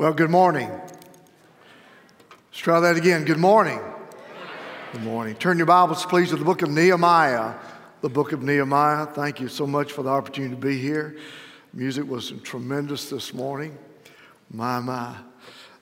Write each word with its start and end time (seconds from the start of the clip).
Well, 0.00 0.14
good 0.14 0.30
morning. 0.30 0.70
Let's 0.70 2.58
try 2.58 2.80
that 2.80 2.96
again. 2.96 3.26
Good 3.26 3.36
morning. 3.36 3.78
Good 4.94 5.02
morning. 5.02 5.34
Turn 5.34 5.58
your 5.58 5.66
Bibles, 5.66 6.06
please, 6.06 6.30
to 6.30 6.36
the 6.36 6.44
book 6.46 6.62
of 6.62 6.70
Nehemiah. 6.70 7.52
The 8.00 8.08
book 8.08 8.32
of 8.32 8.42
Nehemiah. 8.42 9.04
Thank 9.04 9.40
you 9.40 9.48
so 9.48 9.66
much 9.66 9.92
for 9.92 10.02
the 10.02 10.08
opportunity 10.08 10.54
to 10.54 10.58
be 10.58 10.78
here. 10.78 11.18
Music 11.74 12.08
was 12.08 12.30
tremendous 12.42 13.10
this 13.10 13.34
morning. 13.34 13.76
My, 14.50 14.80
my. 14.80 15.16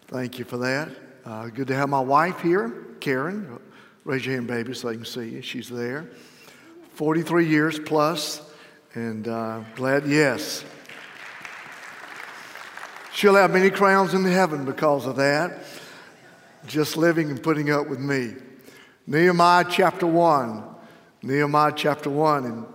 Thank 0.08 0.40
you 0.40 0.44
for 0.44 0.56
that. 0.56 0.88
Uh, 1.24 1.46
good 1.46 1.68
to 1.68 1.76
have 1.76 1.88
my 1.88 2.00
wife 2.00 2.40
here, 2.40 2.86
Karen. 2.98 3.60
Raise 4.02 4.26
your 4.26 4.34
hand, 4.34 4.48
baby, 4.48 4.74
so 4.74 4.88
they 4.88 4.96
can 4.96 5.04
see 5.04 5.28
you. 5.28 5.42
She's 5.42 5.68
there. 5.68 6.10
43 6.94 7.46
years 7.46 7.78
plus, 7.78 8.42
and 8.96 9.28
uh, 9.28 9.60
glad, 9.76 10.08
yes. 10.08 10.64
She'll 13.18 13.34
have 13.34 13.50
many 13.50 13.68
crowns 13.68 14.14
in 14.14 14.24
heaven 14.24 14.64
because 14.64 15.04
of 15.04 15.16
that, 15.16 15.64
just 16.68 16.96
living 16.96 17.30
and 17.30 17.42
putting 17.42 17.68
up 17.68 17.88
with 17.88 17.98
me. 17.98 18.34
Nehemiah 19.08 19.64
chapter 19.68 20.06
1. 20.06 20.62
Nehemiah 21.22 21.72
chapter 21.74 22.10
1. 22.10 22.44
And 22.44 22.66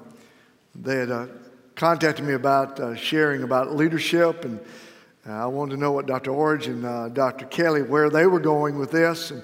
they 0.75 0.97
had 0.97 1.11
uh, 1.11 1.27
contacted 1.75 2.25
me 2.25 2.33
about 2.33 2.77
uh, 2.77 2.93
sharing 2.93 3.43
about 3.43 3.73
leadership, 3.77 4.43
and 4.43 4.59
uh, 5.25 5.31
I 5.31 5.45
wanted 5.45 5.75
to 5.75 5.79
know 5.79 5.93
what 5.93 6.07
Dr. 6.07 6.31
Orge 6.31 6.67
and 6.67 6.85
uh, 6.85 7.07
Dr. 7.07 7.45
Kelley, 7.45 7.81
where 7.81 8.09
they 8.09 8.25
were 8.25 8.41
going 8.41 8.77
with 8.77 8.91
this. 8.91 9.31
And 9.31 9.41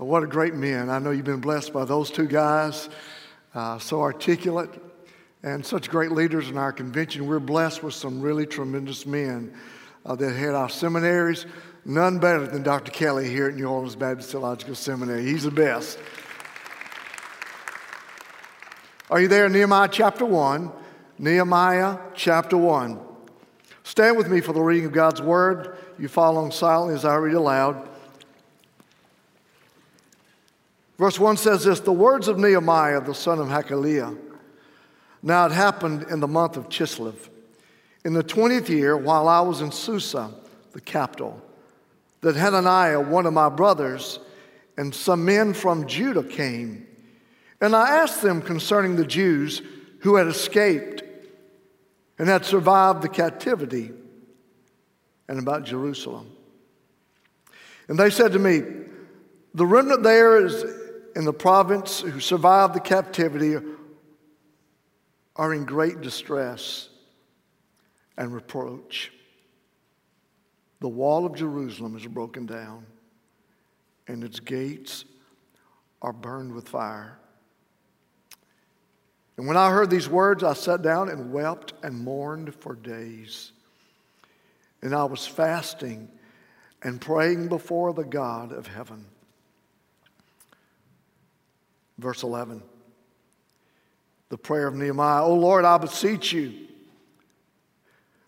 uh, 0.00 0.06
what 0.06 0.22
a 0.22 0.26
great 0.26 0.54
men. 0.54 0.88
I 0.88 1.00
know 1.00 1.10
you've 1.10 1.26
been 1.26 1.42
blessed 1.42 1.74
by 1.74 1.84
those 1.84 2.10
two 2.10 2.26
guys, 2.26 2.88
uh, 3.54 3.78
so 3.78 4.00
articulate 4.00 4.70
and 5.42 5.66
such 5.66 5.90
great 5.90 6.12
leaders 6.12 6.48
in 6.48 6.56
our 6.56 6.72
convention. 6.72 7.26
We're 7.26 7.40
blessed 7.40 7.82
with 7.82 7.92
some 7.92 8.22
really 8.22 8.46
tremendous 8.46 9.04
men 9.04 9.54
uh, 10.04 10.14
that 10.14 10.32
had 10.32 10.54
our 10.54 10.68
seminaries. 10.68 11.46
None 11.84 12.18
better 12.18 12.46
than 12.46 12.62
Dr. 12.62 12.90
Kelley 12.90 13.28
here 13.28 13.48
at 13.48 13.54
New 13.54 13.66
Orleans 13.66 13.96
Baptist 13.96 14.30
Theological 14.30 14.74
Seminary. 14.74 15.24
He's 15.24 15.44
the 15.44 15.50
best. 15.50 15.98
Are 19.10 19.20
you 19.20 19.28
there? 19.28 19.48
Nehemiah 19.48 19.88
chapter 19.90 20.24
1. 20.24 20.70
Nehemiah 21.18 21.98
chapter 22.14 22.56
1. 22.56 23.00
Stand 23.82 24.16
with 24.16 24.28
me 24.28 24.40
for 24.40 24.52
the 24.52 24.60
reading 24.60 24.86
of 24.86 24.92
God's 24.92 25.20
word. 25.20 25.76
You 25.98 26.08
follow 26.08 26.40
along 26.40 26.52
silently 26.52 26.94
as 26.94 27.04
I 27.04 27.16
read 27.16 27.34
aloud. 27.34 27.88
Verse 30.98 31.18
1 31.18 31.38
says 31.38 31.64
this 31.64 31.80
The 31.80 31.92
words 31.92 32.28
of 32.28 32.38
Nehemiah, 32.38 33.00
the 33.00 33.14
son 33.14 33.38
of 33.38 33.48
Hachaliah. 33.48 34.16
Now 35.22 35.46
it 35.46 35.52
happened 35.52 36.04
in 36.10 36.20
the 36.20 36.28
month 36.28 36.58
of 36.58 36.68
Chislev 36.68 37.29
in 38.04 38.14
the 38.14 38.24
20th 38.24 38.68
year, 38.68 38.96
while 38.96 39.28
I 39.28 39.40
was 39.40 39.60
in 39.60 39.72
Susa, 39.72 40.32
the 40.72 40.80
capital, 40.80 41.40
that 42.22 42.36
Hananiah, 42.36 43.00
one 43.00 43.26
of 43.26 43.32
my 43.32 43.48
brothers, 43.48 44.18
and 44.76 44.94
some 44.94 45.24
men 45.24 45.52
from 45.52 45.86
Judah 45.86 46.24
came. 46.24 46.86
And 47.60 47.76
I 47.76 47.98
asked 47.98 48.22
them 48.22 48.40
concerning 48.40 48.96
the 48.96 49.06
Jews 49.06 49.62
who 50.00 50.16
had 50.16 50.26
escaped 50.26 51.02
and 52.18 52.28
had 52.28 52.44
survived 52.44 53.02
the 53.02 53.08
captivity 53.08 53.92
and 55.28 55.38
about 55.38 55.64
Jerusalem. 55.64 56.30
And 57.88 57.98
they 57.98 58.10
said 58.10 58.32
to 58.32 58.38
me, 58.38 58.62
The 59.54 59.66
remnant 59.66 60.02
there 60.02 60.44
is 60.44 60.64
in 61.16 61.24
the 61.24 61.32
province 61.32 62.00
who 62.00 62.20
survived 62.20 62.74
the 62.74 62.80
captivity 62.80 63.56
are 65.36 65.54
in 65.54 65.64
great 65.64 66.00
distress 66.00 66.89
and 68.20 68.34
reproach. 68.34 69.10
The 70.80 70.88
wall 70.88 71.24
of 71.24 71.34
Jerusalem 71.34 71.96
is 71.96 72.06
broken 72.06 72.44
down, 72.44 72.84
and 74.06 74.22
its 74.22 74.38
gates 74.38 75.06
are 76.02 76.12
burned 76.12 76.52
with 76.52 76.68
fire. 76.68 77.18
And 79.38 79.46
when 79.48 79.56
I 79.56 79.70
heard 79.70 79.88
these 79.88 80.08
words, 80.08 80.44
I 80.44 80.52
sat 80.52 80.82
down 80.82 81.08
and 81.08 81.32
wept 81.32 81.72
and 81.82 81.98
mourned 81.98 82.54
for 82.54 82.74
days. 82.74 83.52
And 84.82 84.94
I 84.94 85.04
was 85.04 85.26
fasting 85.26 86.06
and 86.82 87.00
praying 87.00 87.48
before 87.48 87.94
the 87.94 88.04
God 88.04 88.52
of 88.52 88.66
heaven. 88.66 89.06
Verse 91.98 92.22
11 92.22 92.62
the 94.28 94.38
prayer 94.38 94.68
of 94.68 94.76
Nehemiah, 94.76 95.24
O 95.24 95.34
Lord, 95.34 95.64
I 95.64 95.76
beseech 95.76 96.32
you 96.32 96.68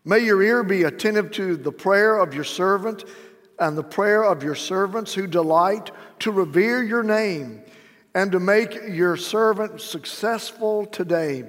May 0.05 0.21
your 0.21 0.43
ear 0.43 0.65
be 0.65 0.83
attentive 0.83 1.31
to 1.33 1.57
the 1.57 1.73
prayer 1.73 2.19
of 2.19 2.35
your 2.35 2.45
servant 2.45 3.05
and 3.59 3.79
the 3.79 3.85
prayer 3.85 4.25
of 4.25 4.43
your 4.43 4.57
servants 4.57 5.15
who 5.15 5.27
delight 5.27 5.91
to 6.21 6.33
revere 6.33 6.83
your 6.83 7.05
name 7.05 7.63
and 8.15 8.33
to 8.33 8.41
make 8.41 8.75
your 8.89 9.17
servant 9.17 9.81
successful 9.81 10.87
today. 10.87 11.45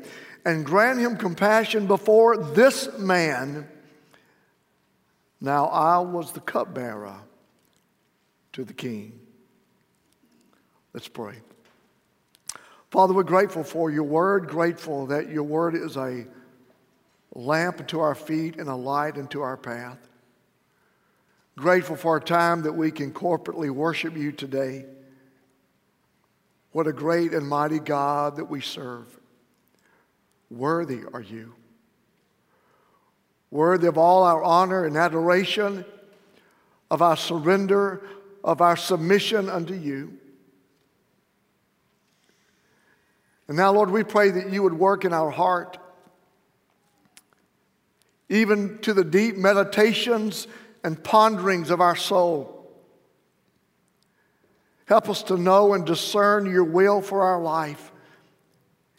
And 0.45 0.65
grant 0.65 0.99
him 0.99 1.17
compassion 1.17 1.87
before 1.87 2.37
this 2.37 2.99
man. 2.99 3.67
Now 5.39 5.65
I 5.67 5.99
was 5.99 6.33
the 6.33 6.41
cupbearer 6.41 7.15
to 8.51 8.63
the 8.63 8.73
king. 8.73 9.19
Let's 10.93 11.07
pray. 11.07 11.35
Father, 12.91 13.13
we're 13.13 13.23
grateful 13.23 13.63
for 13.63 13.89
your 13.89 14.03
word, 14.03 14.47
grateful 14.47 15.07
that 15.07 15.29
your 15.29 15.43
word 15.43 15.75
is 15.75 15.97
a 15.97 16.27
lamp 17.33 17.79
unto 17.79 17.99
our 17.99 18.15
feet 18.15 18.57
and 18.57 18.69
a 18.69 18.75
light 18.75 19.17
unto 19.17 19.41
our 19.41 19.57
path. 19.57 19.97
Grateful 21.55 21.95
for 21.95 22.17
a 22.17 22.21
time 22.21 22.63
that 22.63 22.73
we 22.73 22.91
can 22.91 23.11
corporately 23.11 23.69
worship 23.69 24.17
you 24.17 24.31
today. 24.31 24.85
What 26.71 26.87
a 26.87 26.93
great 26.93 27.33
and 27.33 27.47
mighty 27.47 27.79
God 27.79 28.37
that 28.37 28.45
we 28.45 28.61
serve. 28.61 29.19
Worthy 30.49 31.01
are 31.13 31.21
you. 31.21 31.53
Worthy 33.51 33.87
of 33.87 33.99
all 33.99 34.23
our 34.23 34.43
honor 34.43 34.85
and 34.85 34.97
adoration, 34.97 35.85
of 36.89 37.03
our 37.03 37.15
surrender, 37.15 38.03
of 38.43 38.61
our 38.61 38.75
submission 38.75 39.47
unto 39.49 39.75
you. 39.75 40.17
And 43.47 43.57
now, 43.57 43.71
Lord, 43.71 43.91
we 43.91 44.03
pray 44.03 44.31
that 44.31 44.51
you 44.51 44.63
would 44.63 44.73
work 44.73 45.05
in 45.05 45.13
our 45.13 45.29
heart 45.29 45.77
even 48.33 48.79
to 48.79 48.95
the 48.95 49.03
deep 49.03 49.37
meditations 49.37 50.47
and 50.83 51.01
ponderings 51.03 51.69
of 51.69 51.79
our 51.79 51.95
soul. 51.95 52.67
Help 54.85 55.07
us 55.07 55.21
to 55.23 55.37
know 55.37 55.73
and 55.73 55.85
discern 55.85 56.49
your 56.49 56.63
will 56.63 56.99
for 56.99 57.21
our 57.21 57.39
life, 57.39 57.91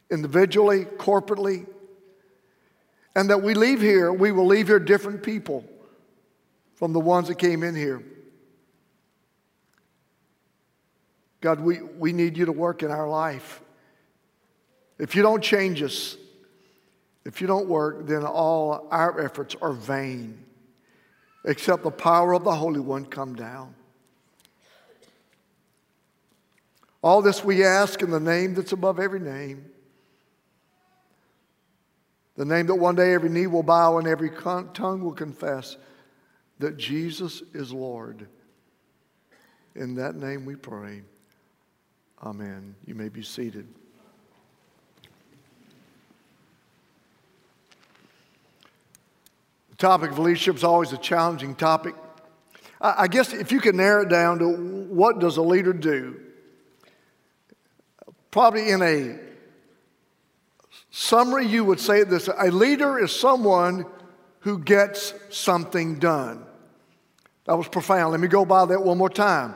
individually, 0.09 0.85
corporately, 0.85 1.67
and 3.17 3.29
that 3.29 3.43
we 3.43 3.55
leave 3.55 3.81
here, 3.81 4.13
we 4.13 4.31
will 4.31 4.47
leave 4.47 4.69
here 4.69 4.79
different 4.79 5.23
people 5.25 5.65
from 6.75 6.93
the 6.93 7.01
ones 7.01 7.27
that 7.27 7.39
came 7.39 7.65
in 7.65 7.75
here. 7.75 8.03
God, 11.41 11.59
we, 11.59 11.83
we 11.83 12.13
need 12.13 12.39
you 12.39 12.47
to 12.47 12.53
work 12.53 12.85
in 12.85 12.91
our 12.93 13.09
life. 13.09 13.61
If 14.99 15.17
you 15.17 15.23
don't 15.23 15.43
change 15.43 15.83
us, 15.83 16.17
if 17.25 17.41
you 17.41 17.47
don't 17.47 17.69
work, 17.69 18.07
then 18.07 18.25
all 18.25 18.87
our 18.91 19.21
efforts 19.21 19.57
are 19.63 19.73
vain, 19.73 20.45
except 21.45 21.83
the 21.83 21.91
power 21.91 22.35
of 22.35 22.45
the 22.45 22.55
Holy 22.55 22.81
One 22.81 23.07
come 23.07 23.35
down. 23.35 23.75
All 27.03 27.23
this 27.23 27.45
we 27.45 27.65
ask 27.65 28.03
in 28.03 28.11
the 28.11 28.21
name 28.21 28.55
that's 28.55 28.73
above 28.73 28.99
every 28.99 29.21
name. 29.21 29.67
The 32.37 32.45
name 32.45 32.67
that 32.67 32.75
one 32.75 32.95
day 32.95 33.15
every 33.15 33.29
knee 33.29 33.47
will 33.47 33.63
bow 33.63 33.99
and 33.99 34.09
every 34.09 34.31
tongue 34.31 35.03
will 35.03 35.13
confess 35.13 35.77
that 36.59 36.77
Jesus 36.77 37.43
is 37.53 37.73
Lord. 37.73 38.27
In 39.75 39.95
that 39.97 40.17
name 40.17 40.45
we 40.45 40.57
pray. 40.57 41.03
Amen. 42.23 42.75
You 42.87 42.95
may 42.95 43.09
be 43.09 43.23
seated. 43.23 43.69
Topic 49.85 50.13
of 50.13 50.19
leadership 50.19 50.57
is 50.57 50.65
always 50.65 50.95
a 50.95 50.97
challenging 50.97 51.55
topic. 51.55 51.95
I 52.81 53.07
guess 53.07 53.35
if 53.35 53.53
you 53.53 53.61
could 53.61 53.75
narrow 53.75 54.05
it 54.05 54.09
down 54.09 54.39
to 54.39 54.49
what 54.49 55.19
does 55.19 55.37
a 55.37 55.43
leader 55.43 55.75
do, 55.75 56.19
probably 58.31 58.71
in 58.71 58.81
a 58.81 59.19
summary, 60.91 61.47
you 61.47 61.67
would 61.67 61.81
say 61.81 62.03
this 62.03 62.29
a 62.29 62.51
leader 62.51 62.99
is 62.99 63.13
someone 63.13 63.85
who 64.41 64.59
gets 64.59 65.13
something 65.29 65.99
done. 65.99 66.47
That 67.45 67.59
was 67.59 67.69
profound. 67.69 68.13
Let 68.13 68.21
me 68.21 68.29
go 68.29 68.47
by 68.47 68.65
that 68.65 68.83
one 68.83 68.97
more 68.97 69.11
time. 69.11 69.55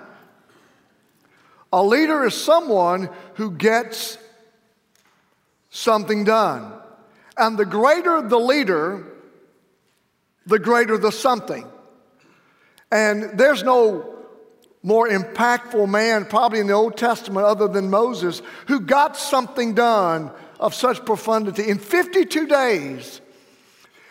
A 1.73 1.83
leader 1.83 2.27
is 2.27 2.35
someone 2.35 3.09
who 3.37 3.51
gets 3.51 4.19
something 5.71 6.25
done. 6.25 6.75
And 7.39 7.57
the 7.57 7.65
greater 7.65 8.21
the 8.21 8.39
leader, 8.39 9.07
the 10.49 10.59
greater 10.59 10.97
the 10.97 11.13
something. 11.13 11.67
And 12.91 13.39
there's 13.39 13.63
no 13.63 14.15
more 14.83 15.09
impactful 15.09 15.89
man, 15.89 16.25
probably 16.25 16.61
in 16.61 16.67
the 16.67 16.73
Old 16.73 16.97
Testament, 16.97 17.45
other 17.45 17.69
than 17.69 17.91
Moses, 17.91 18.41
who 18.67 18.81
got 18.81 19.17
something 19.17 19.75
done 19.75 20.31
of 20.59 20.75
such 20.75 21.05
profundity. 21.05 21.69
In 21.69 21.79
52 21.79 22.47
days, 22.47 23.21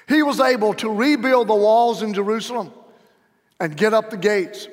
he 0.07 0.21
was 0.21 0.39
able 0.39 0.75
to 0.75 0.89
rebuild 0.89 1.47
the 1.47 1.55
walls 1.55 2.03
in 2.03 2.13
Jerusalem 2.13 2.71
and 3.59 3.75
get 3.75 3.95
up 3.95 4.11
the 4.11 4.17
gates. 4.17 4.67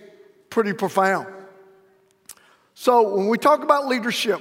Pretty 0.50 0.74
profound. 0.74 1.26
So, 2.74 3.16
when 3.16 3.28
we 3.28 3.38
talk 3.38 3.62
about 3.62 3.86
leadership, 3.86 4.40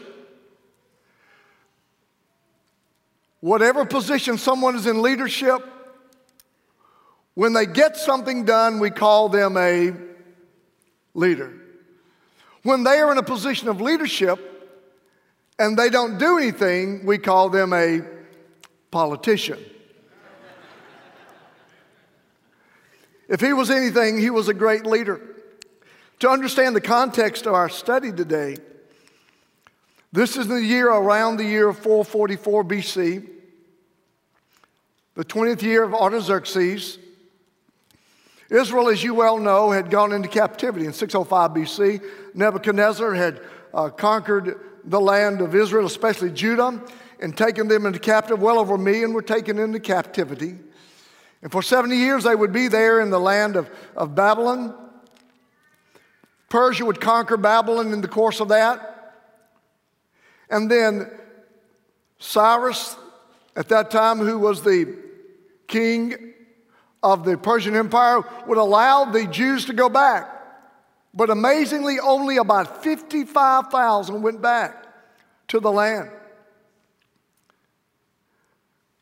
whatever 3.40 3.86
position 3.86 4.38
someone 4.38 4.76
is 4.76 4.88
in 4.88 5.02
leadership, 5.02 5.73
when 7.36 7.54
they 7.54 7.66
get 7.66 7.98
something 7.98 8.46
done, 8.46 8.80
we 8.80 8.90
call 8.90 9.30
them 9.30 9.58
a 9.58 9.94
leader. 11.14 11.54
When 12.62 12.84
they 12.84 13.00
are 13.00 13.12
in 13.12 13.18
a 13.18 13.24
position 13.24 13.68
of 13.68 13.82
leadership 13.82 14.40
and 15.60 15.78
they 15.78 15.90
don't 15.90 16.18
do 16.18 16.38
anything, 16.38 17.06
we 17.06 17.18
call 17.18 17.50
them 17.50 17.74
a 17.74 18.02
politician. 18.92 19.60
if 23.28 23.42
he 23.42 23.52
was 23.54 23.70
anything, 23.70 24.20
he 24.20 24.30
was 24.30 24.48
a 24.48 24.54
great 24.54 24.86
leader. 24.86 25.20
To 26.20 26.30
understand 26.30 26.76
the 26.76 26.82
context 26.82 27.46
of 27.48 27.54
our 27.54 27.68
study 27.68 28.12
today, 28.12 28.58
this 30.14 30.38
is 30.38 30.48
the 30.48 30.64
year 30.64 30.88
around 30.90 31.38
the 31.38 31.44
year 31.44 31.68
of 31.68 31.80
444 31.80 32.64
BC, 32.64 33.28
the 35.16 35.26
20th 35.26 35.64
year 35.64 35.84
of 35.84 35.94
Artaxerxes. 35.96 37.00
Israel, 38.50 38.90
as 38.90 39.04
you 39.04 39.14
well 39.14 39.38
know, 39.38 39.72
had 39.72 39.90
gone 39.90 40.12
into 40.12 40.28
captivity 40.28 40.86
in 40.86 40.94
605 40.94 41.52
BC. 41.52 42.04
Nebuchadnezzar 42.34 43.14
had 43.14 43.42
uh, 43.74 43.90
conquered 43.90 44.60
the 44.84 45.00
land 45.00 45.42
of 45.42 45.56
Israel, 45.56 45.86
especially 45.86 46.30
Judah, 46.30 46.82
and 47.20 47.36
taken 47.36 47.68
them 47.68 47.86
into 47.86 48.00
captive. 48.00 48.42
Well 48.42 48.60
over 48.60 48.76
a 48.76 48.78
million 48.78 49.14
were 49.14 49.22
taken 49.22 49.58
into 49.58 49.80
captivity. 49.80 50.58
And 51.42 51.52
for 51.52 51.62
70 51.62 51.96
years, 51.96 52.24
they 52.24 52.36
would 52.36 52.54
be 52.54 52.68
there 52.68 53.00
in 53.02 53.10
the 53.10 53.20
land 53.20 53.56
of, 53.56 53.70
of 53.96 54.16
Babylon. 54.16 54.76
Persia 56.50 56.86
would 56.86 57.02
conquer 57.02 57.38
Babylon 57.38 57.92
in 57.92 58.02
the 58.02 58.08
course 58.08 58.40
of 58.40 58.50
that. 58.50 59.16
And 60.50 60.70
then 60.70 61.10
Cyrus, 62.20 62.96
at 63.56 63.70
that 63.70 63.90
time, 63.90 64.20
who 64.20 64.38
was 64.38 64.62
the 64.62 64.96
king 65.68 66.34
of 67.04 67.26
the 67.26 67.38
Persian 67.38 67.76
Empire 67.76 68.24
would 68.48 68.58
allow 68.58 69.06
the 69.06 69.28
Jews 69.28 69.66
to 69.66 69.74
go 69.74 69.90
back. 69.90 70.30
But 71.14 71.30
amazingly, 71.30 72.00
only 72.00 72.38
about 72.38 72.82
55,000 72.82 74.22
went 74.22 74.42
back 74.42 74.86
to 75.50 75.60
the 75.60 75.72
land. 75.72 76.10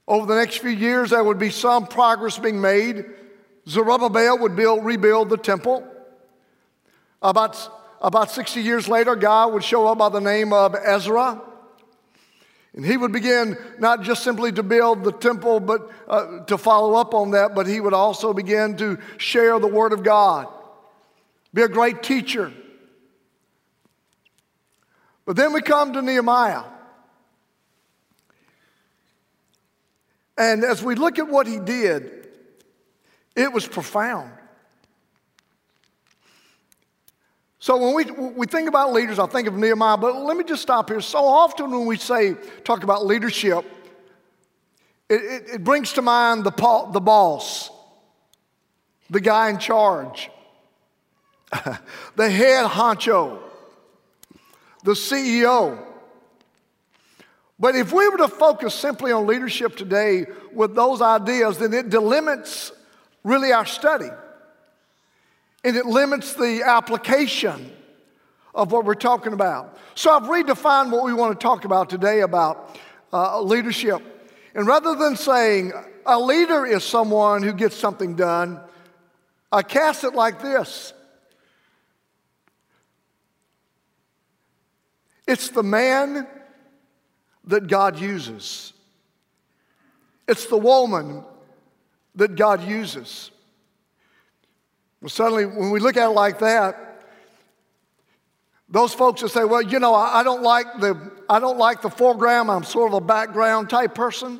Over 0.08 0.26
the 0.26 0.36
next 0.36 0.58
few 0.58 0.72
years, 0.72 1.12
there 1.12 1.24
would 1.24 1.40
be 1.40 1.52
some 1.52 1.88
progress 1.88 2.38
being 2.38 2.60
made. 2.60 3.06
Zerubbabel 3.68 4.40
would 4.40 4.56
build, 4.56 4.84
rebuild 4.84 5.30
the 5.30 5.38
temple. 5.38 5.88
About, 7.22 7.56
about 8.02 8.32
60 8.32 8.62
years 8.62 8.90
later, 8.90 9.16
God 9.16 9.54
would 9.54 9.64
show 9.64 9.88
up 9.88 10.00
by 10.00 10.10
the 10.10 10.20
name 10.20 10.52
of 10.52 10.76
Ezra. 10.76 11.42
And 12.74 12.86
he 12.86 12.96
would 12.96 13.12
begin 13.12 13.58
not 13.80 14.02
just 14.02 14.24
simply 14.24 14.52
to 14.54 14.64
build 14.64 15.04
the 15.04 15.12
temple, 15.12 15.60
but 15.60 15.92
uh, 16.08 16.46
to 16.46 16.58
follow 16.58 16.94
up 16.96 17.14
on 17.14 17.32
that, 17.32 17.54
but 17.54 17.68
he 17.68 17.82
would 17.82 17.94
also 17.94 18.34
begin 18.34 18.78
to 18.78 18.98
share 19.18 19.60
the 19.60 19.68
Word 19.68 19.92
of 19.92 20.04
God, 20.04 20.48
be 21.54 21.64
a 21.64 21.68
great 21.68 22.02
teacher. 22.02 22.52
But 25.26 25.36
then 25.36 25.54
we 25.54 25.62
come 25.62 25.94
to 25.94 26.02
Nehemiah. 26.02 26.64
And 30.38 30.64
as 30.64 30.82
we 30.82 30.96
look 30.96 31.20
at 31.20 31.28
what 31.28 31.46
he 31.46 31.60
did, 31.60 32.28
it 33.36 33.52
was 33.52 33.68
profound. 33.68 34.32
So 37.62 37.78
when 37.78 37.94
we, 37.94 38.32
we 38.32 38.48
think 38.48 38.68
about 38.68 38.92
leaders, 38.92 39.20
I 39.20 39.28
think 39.28 39.48
of 39.48 39.54
Nehemiah, 39.54 39.96
but 39.96 40.16
let 40.16 40.36
me 40.36 40.44
just 40.44 40.64
stop 40.64 40.90
here. 40.90 41.00
So 41.00 41.20
often 41.20 41.70
when 41.70 41.86
we 41.86 41.96
say, 41.96 42.34
talk 42.64 42.82
about 42.82 43.06
leadership, 43.06 43.64
it, 45.08 45.22
it, 45.22 45.44
it 45.54 45.64
brings 45.64 45.94
to 45.94 46.02
mind 46.02 46.44
the, 46.44 46.90
the 46.92 47.00
boss, 47.00 47.70
the 49.12 49.22
guy 49.22 49.52
in 49.52 49.60
charge, 49.60 50.32
the 52.16 52.32
head 52.32 52.66
honcho, 52.66 53.38
the 54.84 54.94
CEO. 54.94 55.86
But 57.60 57.76
if 57.76 57.94
we 57.94 58.10
were 58.10 58.18
to 58.18 58.28
focus 58.28 58.74
simply 58.74 59.12
on 59.12 59.28
leadership 59.28 59.76
today 59.76 60.26
with 60.52 60.74
those 60.74 61.00
ideas, 61.00 61.60
then 61.60 61.76
it 61.76 61.90
delimits 61.90 62.72
really 63.24 63.52
our 63.52 63.68
study. 63.68 64.10
And 65.64 65.78
it 65.78 65.86
limits 65.86 66.34
the 66.34 66.64
application 66.64 67.72
of 68.54 68.72
what 68.72 68.86
we're 68.86 68.96
talking 68.96 69.34
about. 69.34 69.78
So 69.96 70.12
I've 70.12 70.24
redefined 70.24 70.92
what 70.92 71.04
we 71.04 71.14
want 71.14 71.40
to 71.40 71.44
talk 71.44 71.66
about 71.66 71.90
today 71.90 72.22
about 72.22 72.78
uh, 73.14 73.42
leadership. 73.42 74.02
And 74.56 74.68
rather 74.68 74.96
than 74.96 75.16
saying 75.16 75.72
a 76.06 76.20
leader 76.20 76.66
is 76.66 76.84
someone 76.84 77.44
who 77.44 77.54
gets 77.54 77.76
something 77.76 78.16
done, 78.16 78.60
I 79.52 79.62
cast 79.62 80.04
it 80.04 80.14
like 80.14 80.42
this 80.42 80.94
it's 85.28 85.50
the 85.50 85.64
man 85.64 86.28
that 87.46 87.68
God 87.68 88.00
uses, 88.00 88.74
it's 90.28 90.48
the 90.48 90.58
woman 90.58 91.24
that 92.16 92.36
God 92.36 92.68
uses. 92.68 93.32
Well, 95.02 95.10
suddenly, 95.10 95.46
when 95.46 95.72
we 95.72 95.80
look 95.80 95.98
at 95.98 96.06
it 96.06 96.14
like 96.14 96.40
that, 96.40 96.92
those 98.70 98.94
folks 98.94 99.22
that 99.22 99.30
say, 99.30 99.44
well, 99.44 99.62
you 99.62 99.80
know, 99.80 99.94
I 99.94 100.24
don't 100.24 100.44
like 100.44 100.66
the, 100.80 101.12
I 101.30 101.40
don't 101.40 101.58
like 101.58 101.82
the 101.82 101.90
foreground, 101.90 102.50
I'm 102.50 102.64
sort 102.64 102.92
of 102.92 103.04
a 103.04 103.06
background 103.06 103.70
type 103.70 103.94
person. 103.94 104.40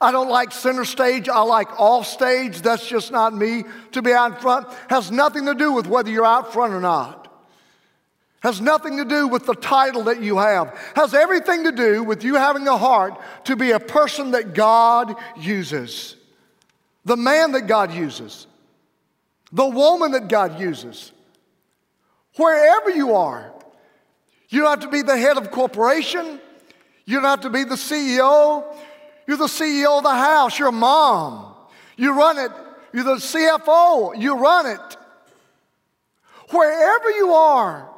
I 0.00 0.12
don't 0.12 0.28
like 0.28 0.52
center 0.52 0.84
stage, 0.84 1.28
I 1.28 1.40
like 1.42 1.68
off 1.80 2.06
stage. 2.06 2.60
That's 2.60 2.86
just 2.86 3.12
not 3.12 3.32
me. 3.34 3.64
To 3.92 4.02
be 4.02 4.12
out 4.12 4.32
in 4.32 4.38
front 4.38 4.66
has 4.88 5.10
nothing 5.10 5.46
to 5.46 5.54
do 5.54 5.72
with 5.72 5.86
whether 5.86 6.10
you're 6.10 6.26
out 6.26 6.52
front 6.52 6.74
or 6.74 6.80
not. 6.80 7.22
Has 8.40 8.60
nothing 8.60 8.98
to 8.98 9.04
do 9.04 9.26
with 9.28 9.46
the 9.46 9.54
title 9.54 10.04
that 10.04 10.20
you 10.20 10.38
have. 10.38 10.76
Has 10.94 11.14
everything 11.14 11.64
to 11.64 11.72
do 11.72 12.02
with 12.02 12.24
you 12.24 12.34
having 12.34 12.68
a 12.68 12.76
heart 12.76 13.18
to 13.44 13.56
be 13.56 13.70
a 13.70 13.80
person 13.80 14.32
that 14.32 14.52
God 14.54 15.14
uses. 15.38 16.16
The 17.04 17.16
man 17.16 17.52
that 17.52 17.66
God 17.66 17.92
uses 17.92 18.46
the 19.52 19.66
woman 19.66 20.12
that 20.12 20.28
God 20.28 20.58
uses. 20.60 21.12
Wherever 22.36 22.90
you 22.90 23.14
are, 23.14 23.52
you 24.48 24.60
don't 24.60 24.70
have 24.70 24.80
to 24.80 24.88
be 24.88 25.02
the 25.02 25.16
head 25.16 25.36
of 25.36 25.50
corporation. 25.50 26.40
You 27.04 27.16
don't 27.16 27.24
have 27.24 27.40
to 27.42 27.50
be 27.50 27.64
the 27.64 27.74
CEO. 27.74 28.64
You're 29.26 29.36
the 29.36 29.46
CEO 29.46 29.98
of 29.98 30.04
the 30.04 30.10
house. 30.10 30.58
You're 30.58 30.68
a 30.68 30.72
mom. 30.72 31.54
You 31.96 32.16
run 32.16 32.38
it. 32.38 32.50
You're 32.92 33.04
the 33.04 33.16
CFO. 33.16 34.20
You 34.20 34.36
run 34.36 34.66
it. 34.66 34.96
Wherever 36.50 37.10
you 37.10 37.32
are, 37.32 37.88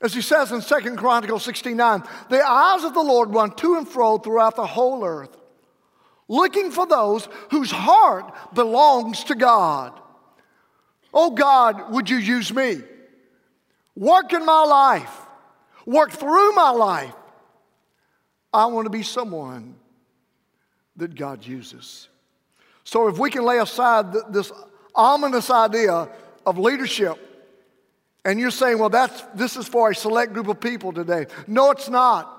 as 0.00 0.14
he 0.14 0.22
says 0.22 0.52
in 0.52 0.60
Second 0.60 0.96
Chronicles 0.96 1.44
69, 1.44 2.02
the 2.30 2.42
eyes 2.48 2.84
of 2.84 2.94
the 2.94 3.02
Lord 3.02 3.32
run 3.32 3.52
to 3.56 3.76
and 3.76 3.88
fro 3.88 4.18
throughout 4.18 4.56
the 4.56 4.66
whole 4.66 5.04
earth 5.04 5.37
looking 6.28 6.70
for 6.70 6.86
those 6.86 7.28
whose 7.50 7.70
heart 7.70 8.32
belongs 8.54 9.24
to 9.24 9.34
God. 9.34 9.98
Oh 11.12 11.30
God, 11.30 11.92
would 11.92 12.08
you 12.08 12.18
use 12.18 12.52
me? 12.52 12.80
Work 13.96 14.32
in 14.32 14.44
my 14.44 14.64
life, 14.64 15.20
work 15.86 16.12
through 16.12 16.52
my 16.52 16.70
life. 16.70 17.14
I 18.52 18.66
want 18.66 18.86
to 18.86 18.90
be 18.90 19.02
someone 19.02 19.76
that 20.96 21.14
God 21.14 21.44
uses. 21.44 22.08
So 22.84 23.08
if 23.08 23.18
we 23.18 23.30
can 23.30 23.44
lay 23.44 23.58
aside 23.58 24.12
this 24.30 24.52
ominous 24.94 25.50
idea 25.50 26.08
of 26.46 26.58
leadership, 26.58 27.18
and 28.24 28.38
you're 28.38 28.50
saying, 28.50 28.78
well, 28.78 28.88
that's, 28.88 29.22
this 29.34 29.56
is 29.56 29.66
for 29.66 29.90
a 29.90 29.94
select 29.94 30.32
group 30.32 30.48
of 30.48 30.60
people 30.60 30.92
today. 30.92 31.26
No, 31.46 31.70
it's 31.70 31.88
not. 31.88 32.37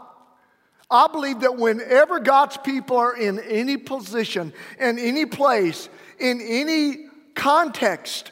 I 0.91 1.07
believe 1.07 1.41
that 1.41 1.55
whenever 1.55 2.19
God's 2.19 2.57
people 2.57 2.97
are 2.97 3.15
in 3.15 3.39
any 3.39 3.77
position, 3.77 4.53
in 4.79 4.97
any 4.97 5.25
place, 5.25 5.87
in 6.19 6.41
any 6.41 7.05
context, 7.35 8.31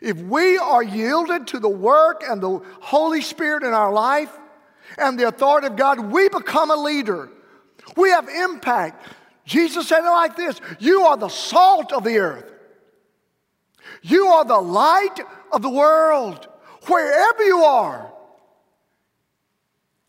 if 0.00 0.16
we 0.18 0.56
are 0.58 0.82
yielded 0.82 1.48
to 1.48 1.58
the 1.58 1.68
work 1.68 2.22
and 2.28 2.40
the 2.40 2.60
Holy 2.80 3.20
Spirit 3.20 3.64
in 3.64 3.72
our 3.72 3.92
life 3.92 4.30
and 4.98 5.18
the 5.18 5.26
authority 5.26 5.66
of 5.66 5.76
God, 5.76 5.98
we 5.98 6.28
become 6.28 6.70
a 6.70 6.76
leader. 6.76 7.28
We 7.96 8.10
have 8.10 8.28
impact. 8.28 9.06
Jesus 9.44 9.88
said 9.88 10.00
it 10.00 10.10
like 10.10 10.36
this 10.36 10.60
You 10.78 11.02
are 11.02 11.16
the 11.16 11.28
salt 11.28 11.92
of 11.92 12.04
the 12.04 12.18
earth. 12.18 12.52
You 14.02 14.26
are 14.28 14.44
the 14.44 14.60
light 14.60 15.20
of 15.52 15.62
the 15.62 15.70
world, 15.70 16.46
wherever 16.86 17.42
you 17.42 17.58
are. 17.58 18.13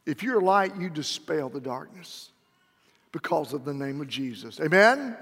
If 0.05 0.21
you're 0.23 0.41
light, 0.41 0.75
you 0.77 0.89
dispel 0.89 1.49
the 1.49 1.59
darkness 1.59 2.29
because 3.11 3.53
of 3.53 3.65
the 3.65 3.73
name 3.73 4.01
of 4.01 4.07
Jesus. 4.07 4.59
Amen? 4.59 5.17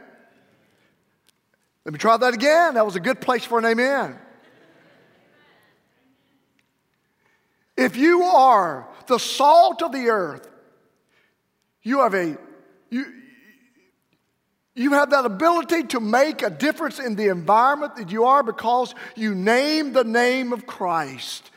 Let 1.85 1.93
me 1.93 1.99
try 1.99 2.17
that 2.17 2.33
again. 2.33 2.75
That 2.75 2.85
was 2.85 2.95
a 2.95 2.99
good 2.99 3.21
place 3.21 3.45
for 3.45 3.59
an 3.59 3.65
amen. 3.65 4.17
If 7.75 7.97
you 7.97 8.23
are 8.23 8.87
the 9.07 9.17
salt 9.17 9.81
of 9.81 9.91
the 9.91 10.09
earth, 10.09 10.47
you 11.81 11.99
have 11.99 12.13
a 12.13 12.37
you, 12.89 13.05
you 14.75 14.93
have 14.93 15.11
that 15.11 15.25
ability 15.25 15.83
to 15.83 15.99
make 15.99 16.41
a 16.41 16.49
difference 16.49 16.99
in 16.99 17.15
the 17.15 17.27
environment 17.27 17.95
that 17.97 18.11
you 18.11 18.25
are 18.25 18.41
because 18.41 18.95
you 19.15 19.35
name 19.35 19.93
the 19.93 20.03
name 20.03 20.53
of 20.53 20.65
Christ. 20.65 21.51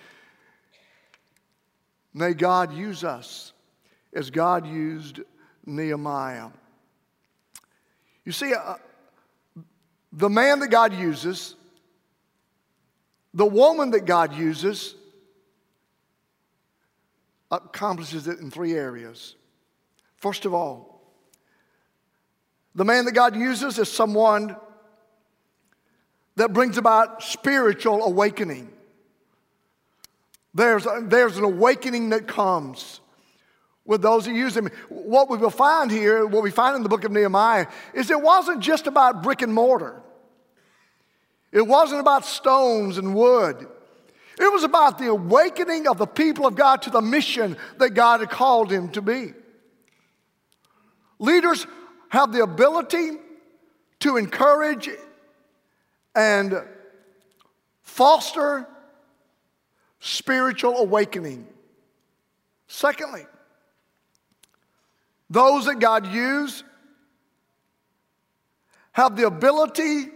May 2.16 2.32
God 2.32 2.72
use 2.72 3.04
us 3.04 3.52
as 4.14 4.30
God 4.30 4.66
used 4.66 5.20
Nehemiah. 5.66 6.48
You 8.24 8.32
see, 8.32 8.54
uh, 8.54 8.76
the 10.14 10.30
man 10.30 10.60
that 10.60 10.68
God 10.68 10.94
uses, 10.94 11.56
the 13.34 13.44
woman 13.44 13.90
that 13.90 14.06
God 14.06 14.32
uses, 14.32 14.94
accomplishes 17.50 18.26
it 18.28 18.38
in 18.38 18.50
three 18.50 18.72
areas. 18.72 19.34
First 20.16 20.46
of 20.46 20.54
all, 20.54 21.02
the 22.74 22.86
man 22.86 23.04
that 23.04 23.12
God 23.12 23.36
uses 23.36 23.78
is 23.78 23.92
someone 23.92 24.56
that 26.36 26.54
brings 26.54 26.78
about 26.78 27.22
spiritual 27.22 28.02
awakening. 28.04 28.72
There's, 30.56 30.86
there's 31.02 31.36
an 31.36 31.44
awakening 31.44 32.08
that 32.10 32.26
comes 32.26 33.00
with 33.84 34.00
those 34.00 34.24
who 34.24 34.32
use 34.32 34.56
him. 34.56 34.70
What 34.88 35.28
we 35.28 35.36
will 35.36 35.50
find 35.50 35.90
here, 35.90 36.24
what 36.24 36.42
we 36.42 36.50
find 36.50 36.74
in 36.76 36.82
the 36.82 36.88
book 36.88 37.04
of 37.04 37.12
Nehemiah, 37.12 37.66
is 37.92 38.10
it 38.10 38.22
wasn't 38.22 38.60
just 38.60 38.86
about 38.86 39.22
brick 39.22 39.42
and 39.42 39.52
mortar. 39.52 40.00
It 41.52 41.66
wasn't 41.66 42.00
about 42.00 42.24
stones 42.24 42.96
and 42.96 43.14
wood. 43.14 43.68
It 44.40 44.50
was 44.50 44.64
about 44.64 44.96
the 44.96 45.10
awakening 45.10 45.86
of 45.88 45.98
the 45.98 46.06
people 46.06 46.46
of 46.46 46.54
God 46.54 46.80
to 46.82 46.90
the 46.90 47.02
mission 47.02 47.58
that 47.76 47.90
God 47.90 48.20
had 48.20 48.30
called 48.30 48.72
him 48.72 48.88
to 48.92 49.02
be. 49.02 49.34
Leaders 51.18 51.66
have 52.08 52.32
the 52.32 52.42
ability 52.42 53.10
to 54.00 54.16
encourage 54.16 54.88
and 56.14 56.62
foster 57.82 58.66
spiritual 60.06 60.76
awakening. 60.76 61.46
Secondly, 62.68 63.26
those 65.28 65.66
that 65.66 65.80
God 65.80 66.06
use 66.06 66.62
have 68.92 69.16
the 69.16 69.26
ability 69.26 70.06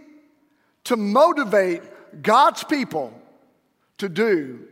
to 0.85 0.95
motivate 0.95 1.83
God's 2.21 2.63
people 2.63 3.13
to 3.97 4.07
do 4.07 4.67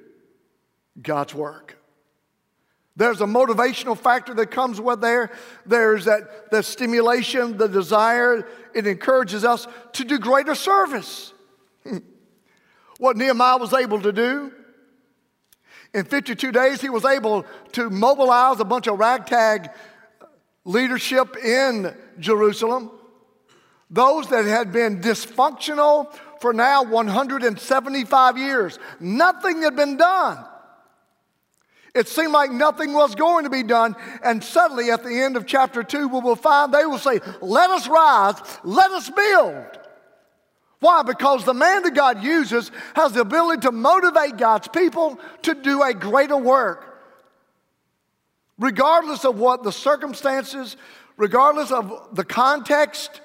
God's 1.01 1.35
work. 1.35 1.77
There's 2.95 3.21
a 3.21 3.25
motivational 3.25 3.97
factor 3.97 4.33
that 4.33 4.51
comes 4.51 4.79
with 4.81 5.01
there. 5.01 5.31
There's 5.65 6.05
that 6.05 6.49
the 6.49 6.63
stimulation, 6.63 7.57
the 7.57 7.67
desire. 7.67 8.47
It 8.73 8.87
encourages 8.87 9.43
us 9.43 9.67
to 9.93 10.03
do 10.03 10.17
greater 10.17 10.55
service. 10.55 11.33
what 12.97 13.15
Nehemiah 13.15 13.57
was 13.57 13.73
able 13.73 14.01
to 14.01 14.11
do 14.11 14.53
in 15.93 16.05
52 16.05 16.51
days, 16.51 16.81
he 16.81 16.89
was 16.89 17.05
able 17.05 17.45
to 17.73 17.89
mobilize 17.89 18.59
a 18.59 18.65
bunch 18.65 18.87
of 18.87 18.99
ragtag 18.99 19.69
leadership 20.65 21.35
in 21.37 21.95
Jerusalem. 22.19 22.91
Those 23.89 24.27
that 24.29 24.45
had 24.45 24.71
been 24.71 25.01
dysfunctional 25.01 26.13
for 26.41 26.53
now 26.53 26.83
175 26.83 28.37
years. 28.37 28.77
Nothing 28.99 29.63
had 29.63 29.75
been 29.75 29.97
done. 29.97 30.45
It 31.95 32.07
seemed 32.07 32.31
like 32.31 32.51
nothing 32.51 32.93
was 32.93 33.15
going 33.15 33.45
to 33.45 33.49
be 33.49 33.63
done. 33.63 33.95
And 34.23 34.43
suddenly, 34.43 34.91
at 34.91 35.03
the 35.03 35.21
end 35.21 35.35
of 35.35 35.47
chapter 35.47 35.81
2, 35.81 36.07
we 36.07 36.19
will 36.19 36.35
find 36.35 36.71
they 36.71 36.85
will 36.85 36.99
say, 36.99 37.19
Let 37.41 37.71
us 37.71 37.87
rise, 37.87 38.35
let 38.63 38.91
us 38.91 39.09
build. 39.09 39.79
Why? 40.79 41.03
Because 41.03 41.43
the 41.43 41.53
man 41.53 41.83
that 41.83 41.93
God 41.93 42.23
uses 42.23 42.71
has 42.95 43.11
the 43.11 43.21
ability 43.21 43.61
to 43.61 43.71
motivate 43.71 44.37
God's 44.37 44.67
people 44.69 45.19
to 45.43 45.53
do 45.53 45.83
a 45.83 45.93
greater 45.93 46.37
work. 46.37 46.85
Regardless 48.57 49.25
of 49.25 49.37
what 49.37 49.63
the 49.63 49.71
circumstances, 49.71 50.77
regardless 51.17 51.71
of 51.71 52.09
the 52.13 52.23
context, 52.23 53.21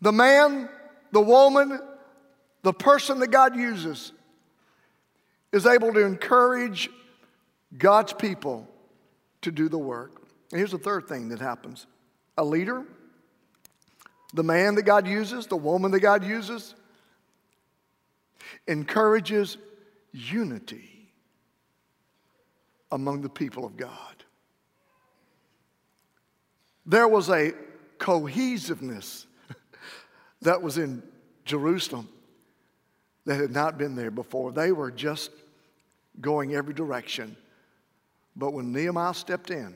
the 0.00 0.12
man, 0.12 0.68
the 1.12 1.20
woman, 1.20 1.80
the 2.62 2.72
person 2.72 3.20
that 3.20 3.28
God 3.28 3.56
uses 3.56 4.12
is 5.52 5.66
able 5.66 5.92
to 5.94 6.04
encourage 6.04 6.90
God's 7.76 8.12
people 8.12 8.68
to 9.42 9.50
do 9.50 9.68
the 9.68 9.78
work. 9.78 10.22
And 10.52 10.58
here's 10.58 10.72
the 10.72 10.78
third 10.78 11.08
thing 11.08 11.28
that 11.30 11.40
happens 11.40 11.86
a 12.38 12.44
leader, 12.44 12.84
the 14.36 14.44
man 14.44 14.74
that 14.74 14.82
God 14.82 15.06
uses, 15.08 15.46
the 15.46 15.56
woman 15.56 15.90
that 15.92 16.00
God 16.00 16.22
uses, 16.22 16.74
encourages 18.66 19.56
unity 20.12 21.10
among 22.92 23.22
the 23.22 23.30
people 23.30 23.64
of 23.64 23.78
God. 23.78 23.90
There 26.84 27.08
was 27.08 27.30
a 27.30 27.52
cohesiveness 27.96 29.26
that 30.42 30.60
was 30.60 30.76
in 30.76 31.02
Jerusalem 31.46 32.06
that 33.24 33.40
had 33.40 33.52
not 33.52 33.78
been 33.78 33.96
there 33.96 34.10
before. 34.10 34.52
They 34.52 34.70
were 34.70 34.90
just 34.90 35.30
going 36.20 36.54
every 36.54 36.74
direction. 36.74 37.36
But 38.36 38.52
when 38.52 38.70
Nehemiah 38.70 39.14
stepped 39.14 39.50
in, 39.50 39.74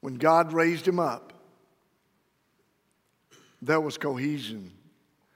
when 0.00 0.14
God 0.14 0.54
raised 0.54 0.88
him 0.88 0.98
up, 0.98 1.34
there 3.60 3.80
was 3.80 3.98
cohesion, 3.98 4.72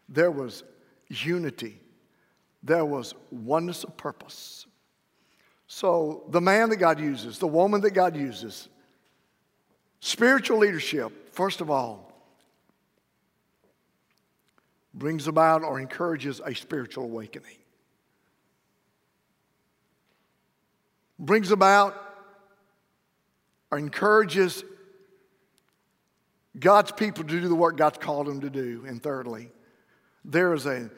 there 0.09 0.31
was 0.31 0.65
unity, 1.09 1.81
there 2.63 2.85
was 2.85 3.15
oneness 3.31 3.85
of 3.85 3.97
purpose. 3.97 4.67
So, 5.67 6.25
the 6.29 6.41
man 6.41 6.69
that 6.69 6.77
God 6.77 7.01
uses, 7.01 7.39
the 7.39 7.47
woman 7.47 7.81
that 7.81 7.93
God 7.93 8.17
uses, 8.17 8.69
spiritual 10.01 10.59
leadership, 10.59 11.35
first 11.35 11.61
of 11.61 11.71
all, 11.71 12.13
brings 14.95 15.27
about 15.27 15.63
or 15.63 15.81
encourages 15.81 16.41
a 16.45 16.55
spiritual 16.55 17.05
awakening. 17.05 17.57
Brings 21.19 21.51
about 21.51 21.97
or 23.71 23.79
encourages 23.79 24.65
God's 26.59 26.93
people 26.93 27.25
to 27.25 27.41
do 27.41 27.49
the 27.49 27.55
work 27.55 27.77
God's 27.77 27.99
called 27.99 28.27
them 28.27 28.41
to 28.43 28.51
do. 28.51 28.85
And 28.87 29.03
thirdly, 29.03 29.51
there 30.25 30.53
is 30.53 30.67
an 30.67 30.91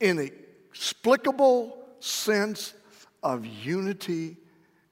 inexplicable 0.00 1.76
sense 2.00 2.74
of 3.22 3.44
unity 3.44 4.36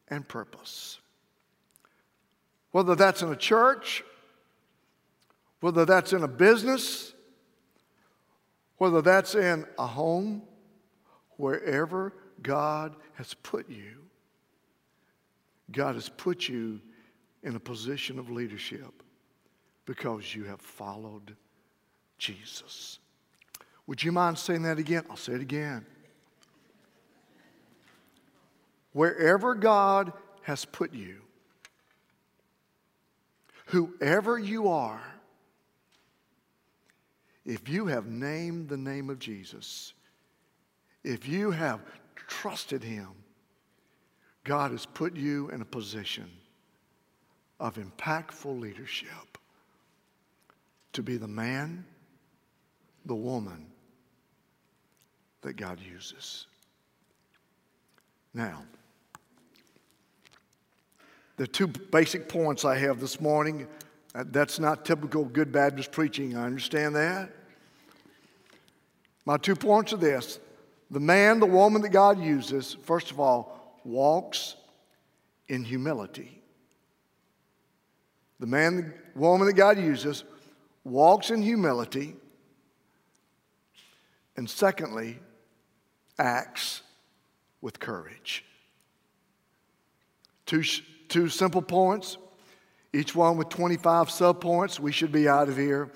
and 0.09 0.27
purpose. 0.27 0.99
Whether 2.73 2.97
that's 2.97 3.23
in 3.23 3.31
a 3.31 3.37
church, 3.37 4.03
whether 5.61 5.85
that's 5.85 6.13
in 6.13 6.25
a 6.25 6.29
business, 6.29 7.15
whether 8.79 9.01
that's 9.01 9.37
in 9.37 9.65
a 9.79 9.87
home, 9.87 10.43
wherever 11.37 12.13
God 12.43 12.97
has 13.15 13.35
put 13.35 13.71
you, 13.71 14.03
God 15.71 15.95
has 15.95 16.09
put 16.09 16.49
you 16.49 16.81
in 17.45 17.55
a 17.55 17.61
position 17.61 18.19
of 18.19 18.31
leadership 18.31 19.04
because 19.87 20.35
you 20.35 20.45
have 20.45 20.61
followed 20.61 21.37
Jesus. 22.19 22.99
Would 23.87 24.03
you 24.03 24.13
mind 24.13 24.39
saying 24.39 24.63
that 24.63 24.79
again? 24.79 25.05
I'll 25.11 25.17
say 25.17 25.35
it 25.35 25.41
again. 25.43 25.85
Wherever 28.93 29.55
God 29.55 30.13
has 30.43 30.65
put 30.65 30.95
you, 30.95 31.17
whoever 33.67 34.39
you 34.39 34.69
are, 34.69 35.03
if 37.45 37.69
you 37.69 37.87
have 37.87 38.07
named 38.07 38.69
the 38.69 38.77
name 38.77 39.11
of 39.11 39.19
Jesus, 39.19 39.93
if 41.03 41.29
you 41.29 41.51
have 41.51 41.81
trusted 42.17 42.83
Him, 42.83 43.09
God 44.45 44.71
has 44.71 44.87
put 44.87 45.17
you 45.17 45.51
in 45.51 45.61
a 45.61 45.67
position 45.67 46.31
of 47.61 47.77
impactful 47.77 48.59
leadership 48.59 49.34
to 50.95 51.03
be 51.03 51.17
the 51.17 51.29
man, 51.29 51.85
the 53.05 53.15
woman 53.15 53.67
that 55.43 55.57
God 55.57 55.79
uses. 55.81 56.47
Now, 58.33 58.63
the 61.37 61.47
two 61.47 61.67
basic 61.67 62.29
points 62.29 62.65
I 62.65 62.79
have 62.79 63.01
this 63.01 63.21
morning, 63.21 63.67
uh, 64.15 64.25
that's 64.29 64.59
not 64.59 64.85
typical 64.85 65.25
good 65.25 65.53
Baptist 65.53 65.93
preaching, 65.93 66.37
I 66.37 66.45
understand 66.45 66.97
that. 66.97 67.31
My 69.25 69.37
two 69.37 69.57
points 69.57 69.93
are 69.93 69.99
this 69.99 70.39
the 70.91 71.01
man, 71.01 71.41
the 71.41 71.47
woman 71.47 71.83
that 71.83 71.91
God 71.91 72.23
uses, 72.23 72.77
first 72.83 73.11
of 73.11 73.19
all, 73.19 73.81
walks 73.85 74.55
in 75.49 75.65
humility. 75.65 76.41
The 78.39 78.47
man, 78.47 78.93
the 79.15 79.19
woman 79.19 79.47
that 79.47 79.55
God 79.55 79.79
uses, 79.79 80.25
walks 80.85 81.31
in 81.31 81.43
humility. 81.43 82.17
And 84.37 84.49
secondly, 84.49 85.19
acts 86.19 86.83
with 87.61 87.79
courage. 87.81 88.45
Two, 90.47 90.63
two 91.09 91.29
simple 91.29 91.63
points, 91.63 92.19
each 92.93 93.15
one 93.15 93.37
with 93.37 93.49
25 93.49 94.09
subpoints. 94.09 94.79
We 94.79 94.93
should 94.93 95.13
be 95.13 95.29
out 95.29 95.49
of 95.49 95.57
here. 95.57 95.91